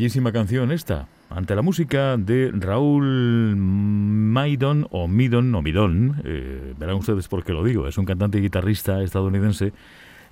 Bellísima 0.05 0.31
canción 0.31 0.71
esta, 0.71 1.07
ante 1.31 1.55
la 1.55 1.63
música 1.63 2.15
de 2.15 2.51
Raúl 2.53 3.55
Maidon 3.55 4.87
o 4.91 5.07
Midon 5.07 5.55
o 5.55 5.63
Midon, 5.63 6.21
eh, 6.23 6.75
verán 6.77 6.97
ustedes 6.97 7.27
por 7.27 7.43
qué 7.43 7.53
lo 7.53 7.63
digo, 7.63 7.87
es 7.87 7.97
un 7.97 8.05
cantante 8.05 8.37
y 8.37 8.41
guitarrista 8.41 9.01
estadounidense 9.01 9.73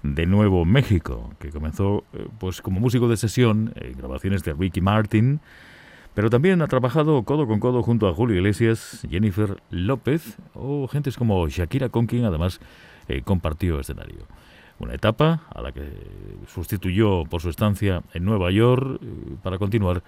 de 0.04 0.26
Nuevo 0.28 0.64
México, 0.64 1.34
que 1.40 1.50
comenzó 1.50 2.04
eh, 2.14 2.28
pues 2.38 2.62
como 2.62 2.80
músico 2.80 3.08
de 3.08 3.18
sesión 3.18 3.74
en 3.78 3.98
grabaciones 3.98 4.44
de 4.44 4.54
Ricky 4.54 4.80
Martin, 4.80 5.40
pero 6.14 6.30
también 6.30 6.62
ha 6.62 6.68
trabajado 6.68 7.24
codo 7.24 7.48
con 7.48 7.60
codo 7.60 7.82
junto 7.82 8.08
a 8.08 8.14
Julio 8.14 8.36
Iglesias, 8.36 9.08
Jennifer 9.10 9.58
López 9.72 10.38
o 10.54 10.88
gentes 10.88 11.18
como 11.18 11.50
Shakira 11.50 11.90
con 11.90 12.06
quien 12.06 12.26
además 12.26 12.60
eh, 13.08 13.24
compartió 13.24 13.80
escenario 13.80 14.28
una 14.80 14.96
etapa 14.96 15.44
a 15.54 15.62
la 15.62 15.72
que 15.72 15.82
sustituyó 16.48 17.26
por 17.26 17.42
su 17.42 17.50
estancia 17.50 18.04
en 18.14 18.26
Nueva 18.26 18.52
York 18.52 19.00
eh, 19.02 19.36
para 19.42 19.58
continuar 19.58 20.04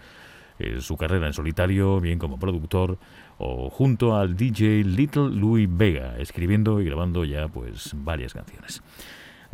eh, 0.57 0.77
su 0.79 0.95
carrera 0.95 1.27
en 1.27 1.33
solitario, 1.33 1.99
bien 1.99 2.17
como 2.17 2.39
productor 2.39 2.97
o 3.37 3.69
junto 3.69 4.15
al 4.15 4.37
DJ 4.37 4.83
Little 4.85 5.29
Louis 5.29 5.67
Vega, 5.69 6.17
escribiendo 6.17 6.79
y 6.81 6.85
grabando 6.85 7.25
ya 7.25 7.47
pues 7.49 7.91
varias 7.93 8.33
canciones. 8.33 8.81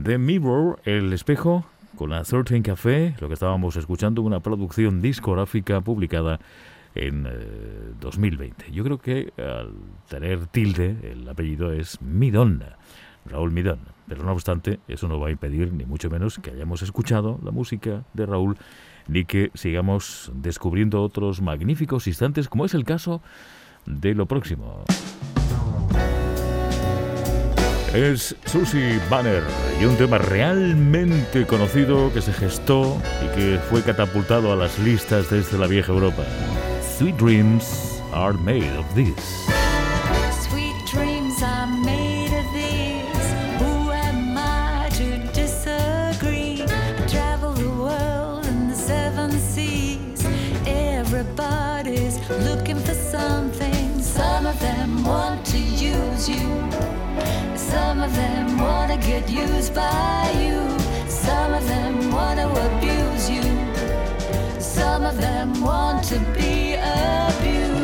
The 0.01 0.18
Mirror, 0.18 0.80
El 0.86 1.12
Espejo, 1.14 1.66
con 1.95 2.12
la 2.12 2.24
Certain 2.24 2.62
Café, 2.62 3.16
lo 3.20 3.28
que 3.28 3.34
estábamos 3.34 3.76
escuchando, 3.76 4.22
una 4.22 4.39
producción 4.39 5.01
discográfica 5.01 5.82
publicada 5.82 6.39
en 6.95 7.28
2020. 7.99 8.66
Eh, 8.66 8.72
Yo 8.72 8.84
creo 8.84 8.99
que 8.99 9.34
al 9.38 9.74
tener 10.07 10.47
tilde, 10.47 10.97
el 11.12 11.28
apellido 11.28 11.72
es 11.74 12.01
Midon, 12.01 12.64
Raúl 13.26 13.52
Midon. 13.52 13.80
Pero 14.08 14.24
no 14.24 14.34
obstante, 14.34 14.80
eso 14.88 15.08
no 15.08 15.20
va 15.20 15.30
a 15.30 15.32
impedir, 15.32 15.72
ni 15.72 15.86
mucho 15.86 16.10
menos, 16.10 16.40
que 16.40 16.52
hayamos 16.52 16.82
escuchado 16.82 17.40
la 17.44 17.52
música 17.52 18.04
de 18.14 18.26
Raúl, 18.26 18.58
ni 19.08 19.26
que 19.26 19.52
sigamos 19.54 20.32
descubriendo 20.36 21.02
otros 21.02 21.42
magníficos 21.42 22.08
instantes, 22.08 22.50
como 22.50 22.66
es 22.66 22.74
el 22.74 22.84
caso 22.84 23.22
de 23.86 24.14
lo 24.14 24.26
próximo. 24.26 24.84
Es 27.94 28.38
Susie 28.46 29.00
Banner 29.10 29.44
y 29.82 29.86
un 29.86 29.98
tema 29.98 30.18
realmente 30.18 31.46
conocido 31.46 32.12
que 32.14 32.22
se 32.22 32.32
gestó 32.32 32.98
y 33.22 33.36
que 33.36 33.60
fue 33.70 33.82
catapultado 33.82 34.54
a 34.54 34.56
las 34.56 34.80
listas 34.80 35.30
desde 35.30 35.58
la 35.58 35.68
vieja 35.68 35.92
Europa. 35.92 36.24
Sweet 36.98 37.18
dreams 37.18 38.02
are 38.14 38.38
made 38.38 38.78
of 38.78 38.86
this. 38.96 39.61
Some 58.02 58.10
of 58.10 58.16
them 58.16 58.58
want 58.58 58.91
to 58.91 58.97
get 58.97 59.30
used 59.30 59.76
by 59.76 60.32
you. 60.36 60.80
Some 61.08 61.54
of 61.54 61.68
them 61.68 62.12
want 62.12 62.39
to 62.39 62.47
abuse 62.49 63.30
you. 63.30 63.43
Some 64.60 65.04
of 65.04 65.18
them 65.22 65.62
want 65.62 66.04
to 66.06 66.18
be 66.34 66.74
abused. 66.74 67.81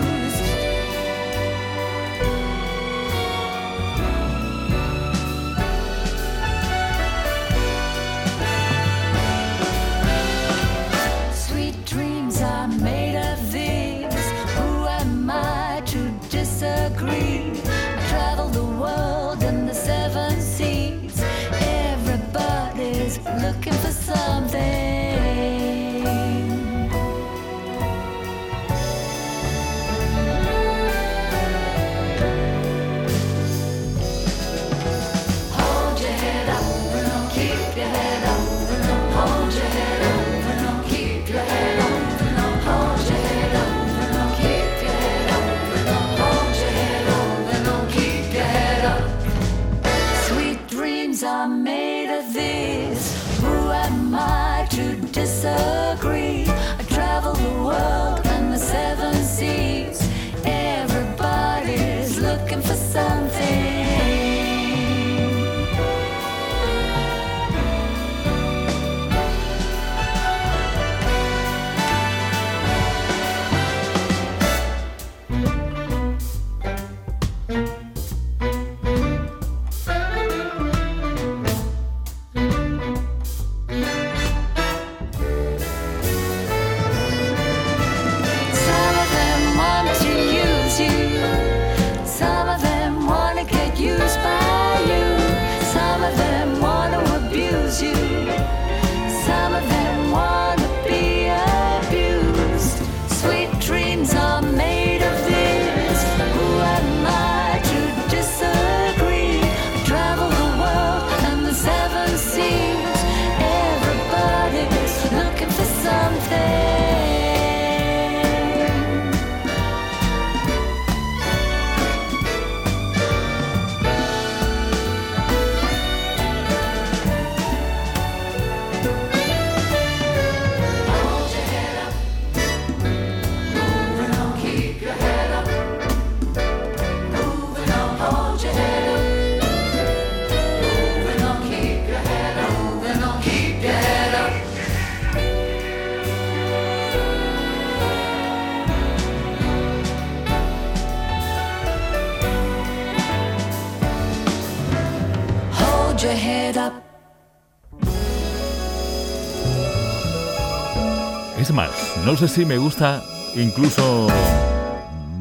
Es 161.39 161.52
más, 161.52 162.04
no 162.06 162.16
sé 162.16 162.28
si 162.28 162.45
me 162.45 162.60
gusta 162.60 163.02
incluso 163.36 164.08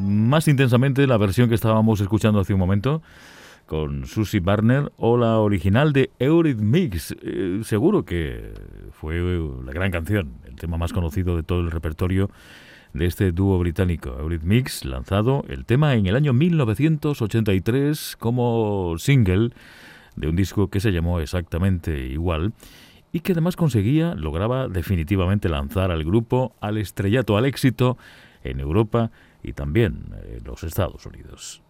más 0.03 0.47
intensamente 0.47 1.07
la 1.07 1.17
versión 1.17 1.49
que 1.49 1.55
estábamos 1.55 1.99
escuchando 1.99 2.39
hace 2.39 2.53
un 2.53 2.59
momento 2.59 3.01
con 3.65 4.05
Susie 4.05 4.39
Barner 4.39 4.91
o 4.97 5.17
la 5.17 5.39
original 5.39 5.93
de 5.93 6.11
Eurythmics. 6.19 7.15
Eh, 7.23 7.61
seguro 7.63 8.05
que 8.05 8.53
fue 8.91 9.19
la 9.65 9.73
gran 9.73 9.89
canción, 9.89 10.33
el 10.47 10.57
tema 10.57 10.77
más 10.77 10.93
conocido 10.93 11.35
de 11.35 11.41
todo 11.41 11.61
el 11.61 11.71
repertorio 11.71 12.29
de 12.93 13.07
este 13.07 13.31
dúo 13.31 13.57
británico, 13.57 14.15
Eurythmics, 14.19 14.85
lanzado 14.85 15.43
el 15.49 15.65
tema 15.65 15.95
en 15.95 16.05
el 16.05 16.15
año 16.15 16.33
1983 16.33 18.15
como 18.19 18.93
single 18.99 19.49
de 20.17 20.27
un 20.27 20.35
disco 20.35 20.69
que 20.69 20.81
se 20.81 20.91
llamó 20.91 21.21
exactamente 21.21 21.97
igual 21.97 22.53
y 23.11 23.21
que 23.21 23.31
además 23.31 23.55
conseguía, 23.55 24.15
lograba 24.15 24.67
definitivamente 24.67 25.47
lanzar 25.47 25.91
al 25.91 26.03
grupo 26.03 26.55
al 26.59 26.77
estrellato, 26.77 27.37
al 27.37 27.45
éxito 27.45 27.97
en 28.43 28.59
Europa 28.59 29.11
y 29.43 29.53
también 29.53 30.09
en 30.27 30.43
los 30.43 30.63
Estados 30.63 31.05
Unidos. 31.05 31.61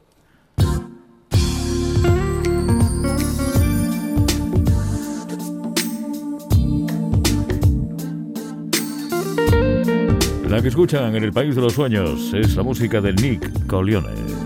La 10.49 10.61
que 10.61 10.69
escuchan 10.69 11.13
en 11.13 11.23
el 11.25 11.33
País 11.33 11.55
de 11.55 11.61
los 11.61 11.73
Sueños 11.73 12.33
es 12.33 12.55
la 12.55 12.63
música 12.63 13.01
de 13.01 13.11
Nick 13.13 13.67
Corleone. 13.67 14.36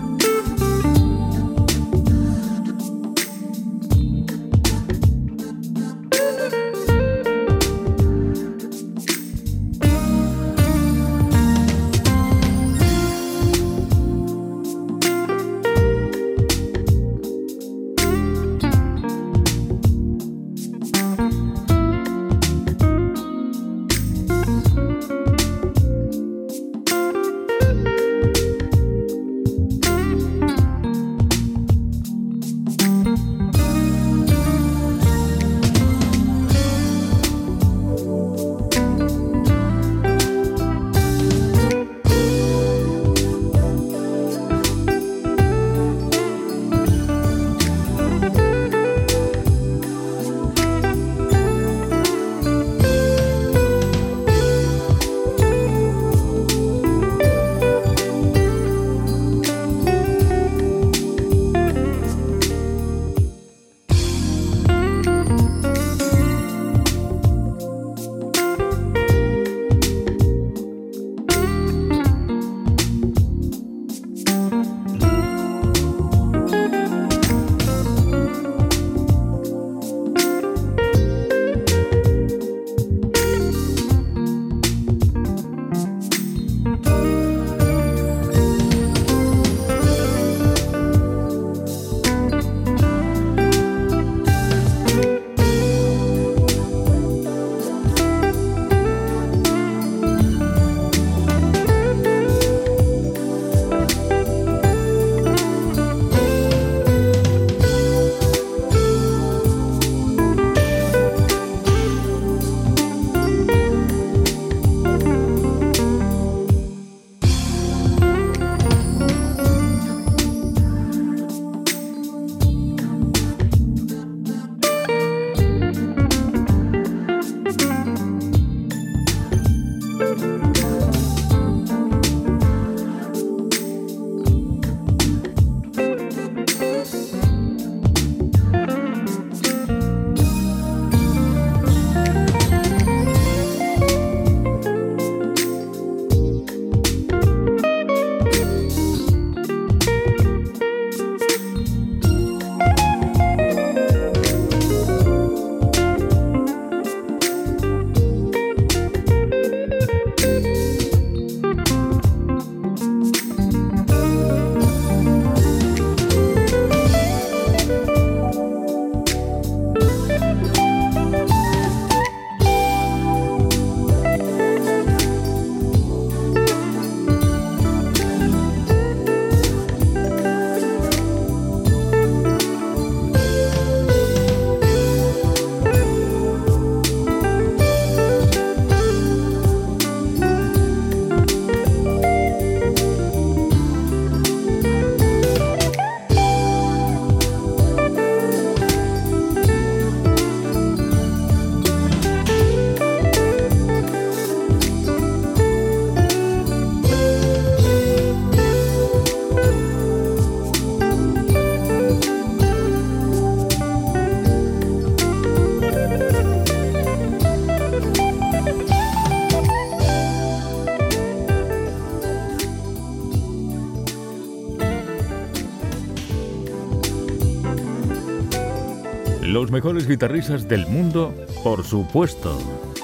Mejores 229.52 229.86
guitarristas 229.86 230.48
del 230.48 230.66
mundo, 230.66 231.14
por 231.44 231.62
supuesto. 231.62 232.38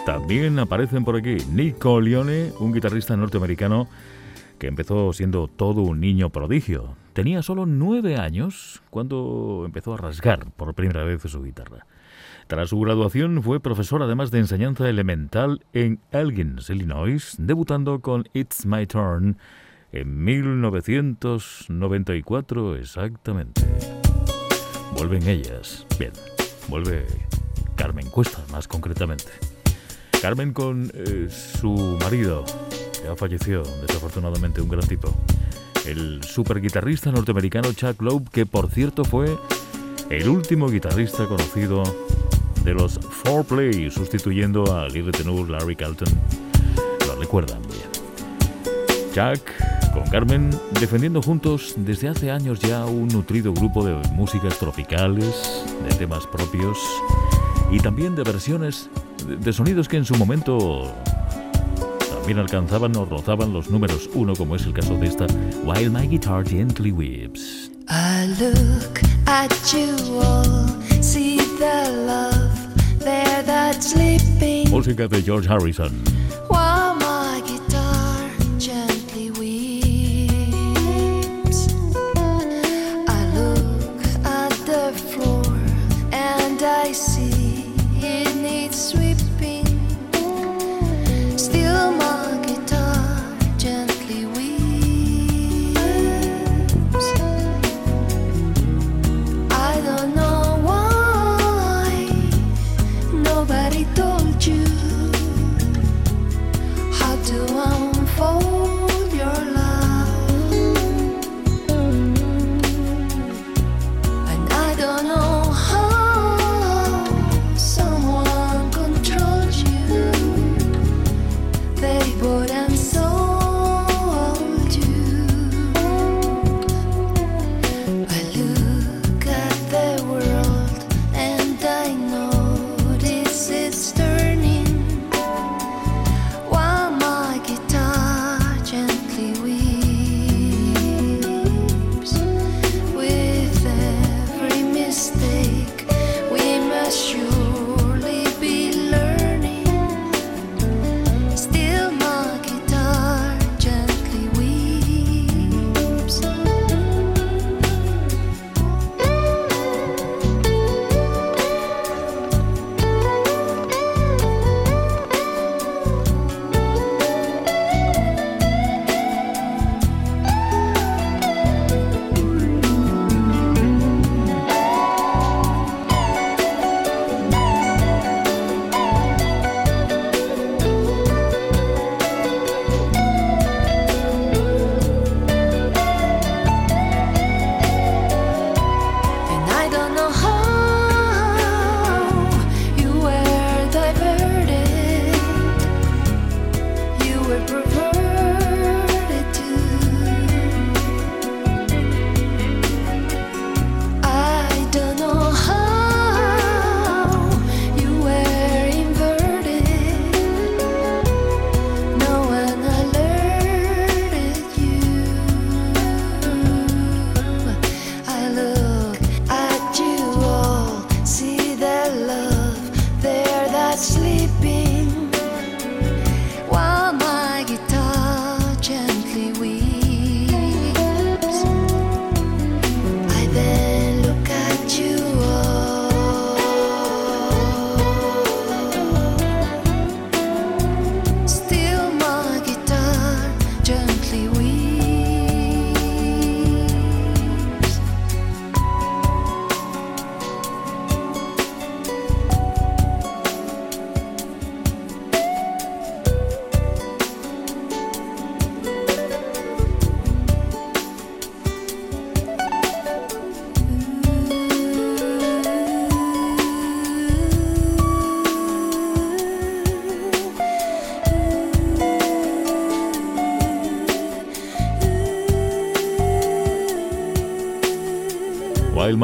También 0.05 0.59
aparecen 0.59 1.03
por 1.03 1.17
aquí 1.17 1.39
Nico 1.51 1.99
Leone, 1.99 2.53
un 2.61 2.75
guitarrista 2.75 3.17
norteamericano 3.17 3.89
que 4.59 4.67
empezó 4.67 5.15
siendo 5.15 5.49
todo 5.49 5.81
un 5.81 5.99
niño 5.99 6.29
prodigio. 6.29 6.95
Tenía 7.15 7.43
solo 7.43 7.65
nueve 7.65 8.19
años 8.19 8.83
cuando 8.91 9.63
empezó 9.65 9.95
a 9.95 9.97
rasgar 9.97 10.51
por 10.53 10.75
primera 10.75 11.05
vez 11.05 11.23
su 11.23 11.43
guitarra. 11.43 11.87
Tras 12.49 12.69
su 12.69 12.79
graduación 12.81 13.43
fue 13.43 13.61
profesor 13.61 14.03
además 14.03 14.31
de 14.31 14.41
enseñanza 14.41 14.91
elemental 14.91 15.65
en 15.73 16.01
Elgins, 16.13 16.69
Illinois, 16.69 17.35
debutando 17.39 18.01
con 18.01 18.29
It's 18.35 18.67
My 18.67 18.87
Turn 18.87 19.39
en 19.91 20.23
1994 20.23 22.77
exactamente. 22.77 23.63
Vuelven 24.95 25.29
ellas. 25.29 25.87
Bien, 25.99 26.13
vuelve 26.69 27.07
Carmen 27.77 28.09
Cuesta 28.11 28.43
más 28.51 28.69
concretamente. 28.69 29.27
Carmen 30.21 30.53
con 30.53 30.91
eh, 30.95 31.29
su 31.31 31.97
marido, 32.01 32.45
ya 33.05 33.15
falleció 33.17 33.63
desafortunadamente, 33.87 34.61
un 34.61 34.69
gran 34.69 34.87
tipo. 34.87 35.15
El 35.87 36.23
super 36.25 36.61
guitarrista 36.61 37.11
norteamericano 37.13 37.73
Chuck 37.73 38.03
Loeb, 38.03 38.29
que 38.31 38.45
por 38.45 38.69
cierto 38.71 39.05
fue 39.05 39.37
el 40.11 40.29
último 40.29 40.69
guitarrista 40.69 41.27
conocido 41.27 41.83
de 42.65 42.75
los 42.75 42.99
Four 42.99 43.45
Play, 43.45 43.91
sustituyendo 43.91 44.77
a 44.77 44.89
Little 44.89 45.13
Tenor 45.13 45.49
Larry 45.49 45.77
Carlton. 45.77 46.09
Lo 47.07 47.17
recuerdan 47.17 47.63
bien. 47.63 47.98
Jack 49.19 49.93
con 49.93 50.05
Carmen 50.11 50.49
defendiendo 50.79 51.21
juntos 51.21 51.75
desde 51.77 52.09
hace 52.09 52.31
años 52.31 52.61
ya 52.61 52.87
un 52.87 53.09
nutrido 53.09 53.53
grupo 53.53 53.85
de 53.85 53.97
músicas 54.13 54.57
tropicales, 54.61 55.65
de 55.83 55.97
temas 55.97 56.25
propios 56.25 56.79
y 57.73 57.81
también 57.81 58.15
de 58.15 58.23
versiones 58.23 58.89
de 59.27 59.53
sonidos 59.53 59.89
que 59.89 59.97
en 59.97 60.05
su 60.05 60.15
momento 60.15 60.95
también 62.13 62.39
alcanzaban 62.39 62.95
o 62.95 63.07
rozaban 63.07 63.53
los 63.53 63.71
números 63.71 64.09
uno, 64.15 64.37
como 64.37 64.55
es 64.55 64.65
el 64.67 64.73
caso 64.73 64.95
de 64.95 65.09
esta 65.09 65.27
While 65.65 65.91
My 65.91 66.07
Guitar 66.07 66.49
Gently 66.49 66.93
Weeps. 66.93 67.73
I 67.89 68.25
look 68.39 69.01
at 69.27 69.51
you 69.73 70.21
all, 70.21 71.03
see 71.03 71.39
the 71.59 71.91
love 72.07 73.01
there 73.01 73.43
that's 73.43 73.91
sleeping. 73.91 74.71
Música 74.71 75.09
de 75.09 75.21
George 75.21 75.49
Harrison. 75.49 76.18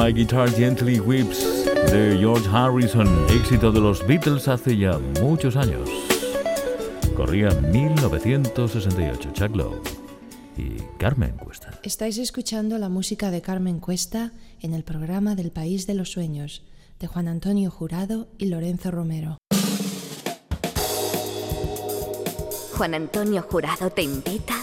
My 0.05 0.13
Guitar 0.13 0.47
Gently 0.51 0.99
Weeps 0.99 1.65
de 1.91 2.15
George 2.19 2.47
Harrison, 2.47 3.07
éxito 3.27 3.71
de 3.71 3.79
los 3.79 4.05
Beatles 4.05 4.47
hace 4.47 4.77
ya 4.77 4.99
muchos 5.19 5.55
años. 5.55 5.89
Corría 7.15 7.49
1968, 7.49 9.31
Chuck 9.33 9.55
Lowe 9.55 9.81
y 10.57 10.77
Carmen 10.99 11.35
Cuesta. 11.37 11.79
Estáis 11.81 12.19
escuchando 12.19 12.77
la 12.77 12.87
música 12.87 13.31
de 13.31 13.41
Carmen 13.41 13.79
Cuesta 13.79 14.31
en 14.61 14.75
el 14.75 14.83
programa 14.83 15.33
del 15.33 15.51
País 15.51 15.87
de 15.87 15.95
los 15.95 16.11
Sueños, 16.11 16.61
de 16.99 17.07
Juan 17.07 17.27
Antonio 17.27 17.71
Jurado 17.71 18.27
y 18.37 18.45
Lorenzo 18.45 18.91
Romero. 18.91 19.39
Juan 22.77 22.93
Antonio 22.93 23.41
Jurado 23.41 23.89
te 23.89 24.03
invita 24.03 24.53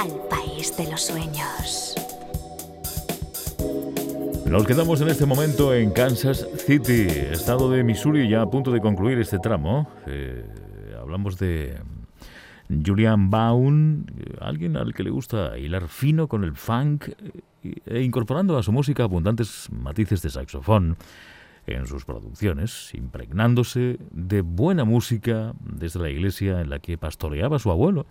al 0.00 0.12
País 0.30 0.74
de 0.78 0.90
los 0.90 1.02
Sueños. 1.02 1.97
Nos 4.50 4.66
quedamos 4.66 5.00
en 5.02 5.08
este 5.08 5.26
momento 5.26 5.74
en 5.74 5.90
Kansas 5.90 6.46
City, 6.56 7.06
estado 7.30 7.70
de 7.70 7.84
Missouri, 7.84 8.28
ya 8.30 8.40
a 8.40 8.50
punto 8.50 8.72
de 8.72 8.80
concluir 8.80 9.18
este 9.18 9.38
tramo. 9.38 9.90
Eh, 10.06 10.42
hablamos 10.98 11.38
de 11.38 11.78
Julian 12.68 13.28
Baum, 13.28 14.06
alguien 14.40 14.78
al 14.78 14.94
que 14.94 15.02
le 15.02 15.10
gusta 15.10 15.58
hilar 15.58 15.88
fino 15.88 16.28
con 16.28 16.44
el 16.44 16.54
funk 16.54 17.08
eh, 17.62 17.74
e 17.84 18.00
incorporando 18.00 18.56
a 18.56 18.62
su 18.62 18.72
música 18.72 19.02
abundantes 19.02 19.68
matices 19.70 20.22
de 20.22 20.30
saxofón 20.30 20.96
en 21.66 21.86
sus 21.86 22.06
producciones, 22.06 22.94
impregnándose 22.94 23.98
de 24.10 24.40
buena 24.40 24.84
música 24.84 25.52
desde 25.60 26.00
la 26.00 26.08
iglesia 26.08 26.62
en 26.62 26.70
la 26.70 26.78
que 26.78 26.96
pastoreaba 26.96 27.58
su 27.58 27.70
abuelo 27.70 28.06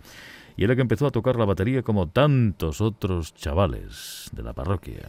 y 0.56 0.62
en 0.62 0.68
la 0.68 0.76
que 0.76 0.82
empezó 0.82 1.08
a 1.08 1.10
tocar 1.10 1.34
la 1.34 1.46
batería 1.46 1.82
como 1.82 2.08
tantos 2.08 2.80
otros 2.80 3.34
chavales 3.34 4.30
de 4.32 4.42
la 4.44 4.52
parroquia. 4.52 5.08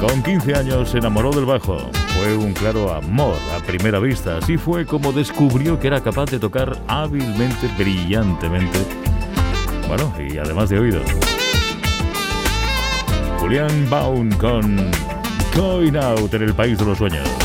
Con 0.00 0.22
15 0.22 0.54
años 0.54 0.90
se 0.90 0.98
enamoró 0.98 1.30
del 1.30 1.44
bajo. 1.44 1.78
Fue 2.18 2.36
un 2.36 2.52
claro 2.52 2.92
amor 2.92 3.36
a 3.56 3.64
primera 3.64 3.98
vista. 4.00 4.38
Así 4.38 4.56
fue 4.56 4.84
como 4.84 5.12
descubrió 5.12 5.78
que 5.78 5.86
era 5.86 6.00
capaz 6.00 6.26
de 6.26 6.38
tocar 6.38 6.76
hábilmente, 6.88 7.68
brillantemente. 7.78 8.78
Bueno, 9.86 10.12
y 10.18 10.38
además 10.38 10.70
de 10.70 10.78
oído. 10.80 11.00
Julián 13.38 13.88
Baum 13.88 14.30
con 14.32 14.90
Going 15.54 15.96
Out 15.96 16.34
en 16.34 16.42
el 16.42 16.54
País 16.54 16.78
de 16.78 16.84
los 16.84 16.98
Sueños. 16.98 17.41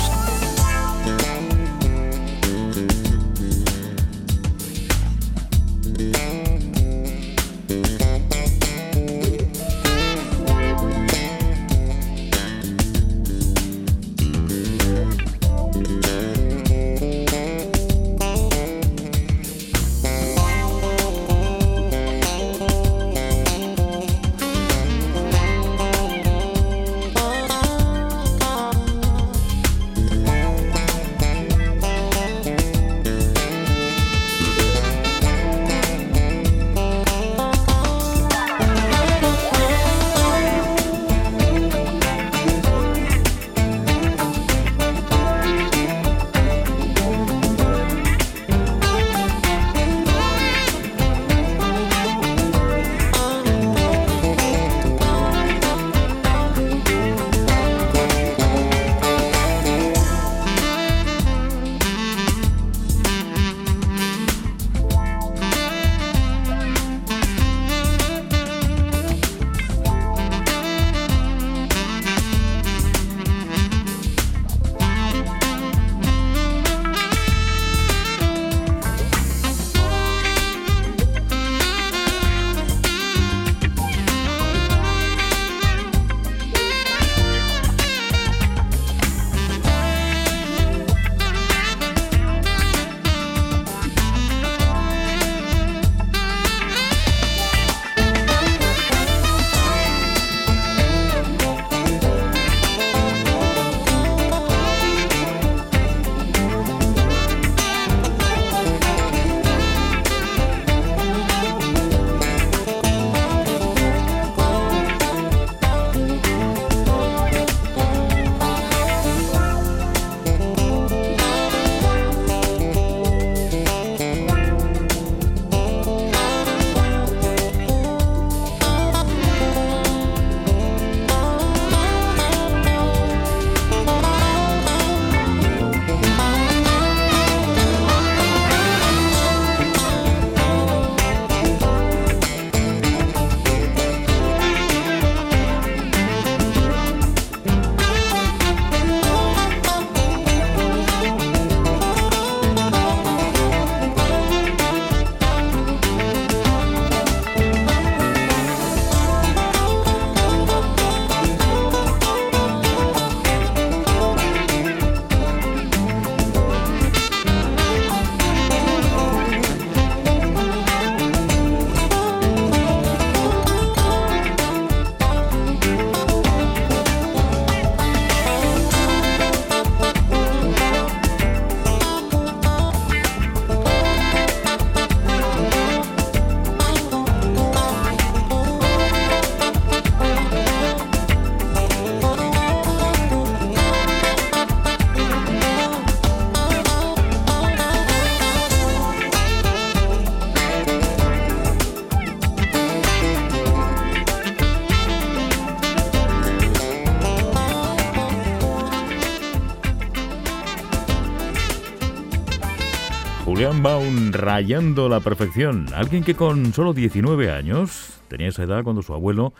Rayando 214.37 214.87
la 214.87 214.99
perfección. 214.99 215.65
Alguien 215.73 216.03
que 216.03 216.13
con 216.13 216.53
solo 216.53 216.71
19 216.71 217.31
años, 217.31 217.99
tenía 218.07 218.27
esa 218.27 218.43
edad 218.43 218.63
cuando 218.63 218.83
su 218.83 218.93
abuelo, 218.93 219.33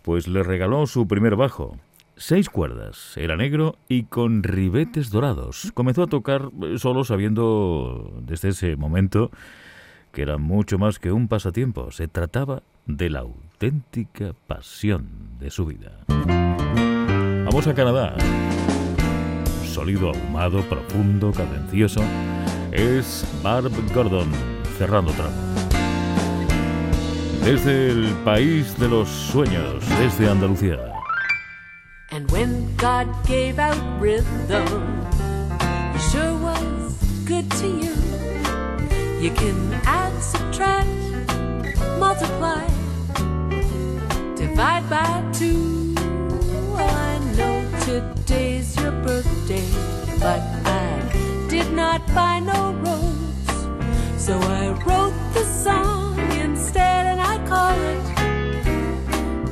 pues 0.00 0.26
le 0.26 0.42
regaló 0.42 0.86
su 0.86 1.06
primer 1.06 1.36
bajo. 1.36 1.76
Seis 2.16 2.48
cuerdas, 2.48 3.14
era 3.18 3.36
negro 3.36 3.76
y 3.90 4.04
con 4.04 4.42
ribetes 4.42 5.10
dorados. 5.10 5.70
Comenzó 5.74 6.04
a 6.04 6.06
tocar 6.06 6.48
eh, 6.62 6.78
solo 6.78 7.04
sabiendo 7.04 8.10
desde 8.22 8.48
ese 8.48 8.76
momento 8.76 9.30
que 10.12 10.22
era 10.22 10.38
mucho 10.38 10.78
más 10.78 10.98
que 10.98 11.12
un 11.12 11.28
pasatiempo. 11.28 11.92
Se 11.92 12.08
trataba 12.08 12.62
de 12.86 13.10
la 13.10 13.18
auténtica 13.18 14.32
pasión 14.46 15.10
de 15.38 15.50
su 15.50 15.66
vida. 15.66 15.92
Vamos 16.08 17.66
a 17.66 17.74
Canadá. 17.74 18.16
Sólido 19.66 20.08
ahumado, 20.08 20.62
profundo, 20.62 21.32
cadencioso 21.32 22.00
es 22.72 23.24
Barb 23.42 23.72
Gordon, 23.92 24.30
cerrando 24.78 25.12
tramo. 25.12 25.48
desde 27.48 27.88
el 27.88 28.12
país 28.26 28.78
de 28.78 28.88
los 28.88 29.08
sueños, 29.08 29.82
desde 29.98 30.28
Andalucía. 30.28 30.78
And 32.10 32.30
when 32.30 32.76
God 32.76 33.06
gave 33.26 33.58
out 33.58 33.78
rhythm, 33.98 35.00
He 35.94 35.98
sure 36.10 36.34
was 36.34 36.94
good 37.24 37.50
to 37.52 37.66
you. 37.66 37.94
You 39.18 39.30
can 39.30 39.72
add, 39.86 40.12
subtract, 40.22 40.88
multiply, 41.98 42.66
divide 44.36 44.88
by 44.90 45.24
two. 45.32 45.94
Well, 46.74 46.90
I 46.90 47.18
know 47.34 47.64
today's 47.80 48.76
your 48.76 48.92
birthday, 48.92 49.64
but 50.20 50.42
I 50.66 50.97
did 51.58 51.72
not 51.72 52.00
buy 52.14 52.38
no 52.38 52.72
rose. 52.84 53.58
So 54.16 54.38
I 54.38 54.68
wrote 54.86 55.18
the 55.34 55.44
song 55.44 56.18
instead, 56.44 57.06
and 57.06 57.20
I 57.20 57.34
call 57.52 57.76
it 57.92 58.04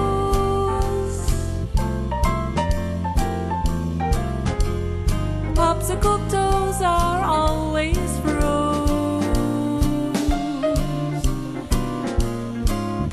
Popsicle 5.61 6.21
toes 6.35 6.79
are 6.83 7.21
always 7.25 8.11
froze. 8.25 9.25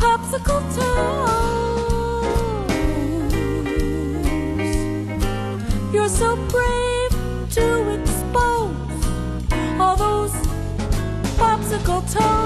Popsicle 0.01 0.61
toes. 0.75 1.56
You're 5.97 6.09
so 6.09 6.35
brave 6.35 7.11
to 7.53 7.65
expose 7.99 9.05
all 9.81 9.95
those 9.95 10.31
popsicle 11.39 12.03
toes. 12.13 12.37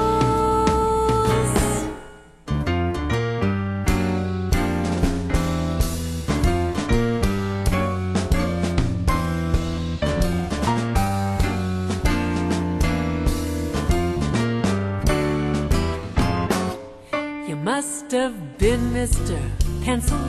You 17.50 17.58
must 17.58 18.12
have 18.12 18.58
been 18.58 18.80
Mr. 18.94 19.38
Pennsylvania 19.84 20.21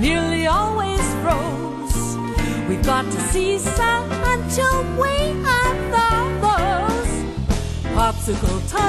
nearly 0.00 0.46
always 0.46 1.00
froze. 1.22 2.16
We've 2.68 2.84
got 2.84 3.04
to 3.04 3.20
seaside 3.32 4.10
until 4.34 4.82
we 5.00 5.14
have 5.42 5.78
those 5.96 7.12
popsicle 7.96 8.60
toes, 8.70 8.86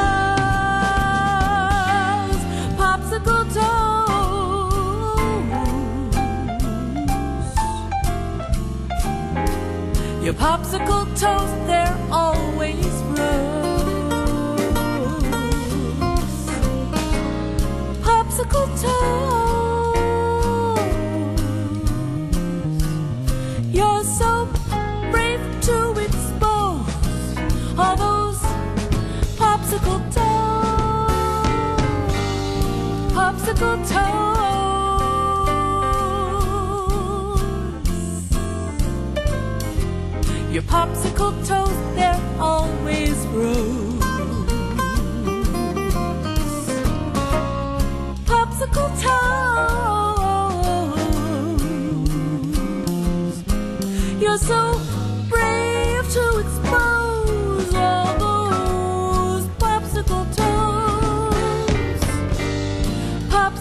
popsicle 2.77 3.43
toes. 3.53 3.87
Your 10.23 10.33
popsicle 10.33 11.05
toes, 11.17 11.51
they're 11.67 11.97
always 12.11 13.01
froze. 13.15 13.47
Popsicle 18.03 18.67
toes. 18.81 19.46
Popsicle 33.47 33.77
toes. 33.87 34.27
Your 40.51 40.63
popsicle 40.63 41.33
toes, 41.47 41.77
they're 41.95 42.21
always 42.39 43.25
froze. 43.27 44.03
Popsicle 48.25 48.89
toes. 49.01 49.37
You're 54.21 54.37
so 54.37 54.86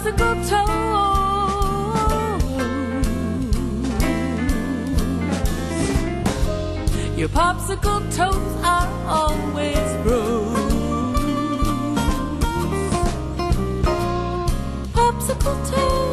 Toes. 0.06 0.46
Your 7.16 7.28
popsicle 7.28 8.00
toes 8.14 8.56
are 8.62 8.88
always 9.08 9.76
froze. 10.04 10.46
Popsicle 14.92 15.70
toes. 15.70 16.05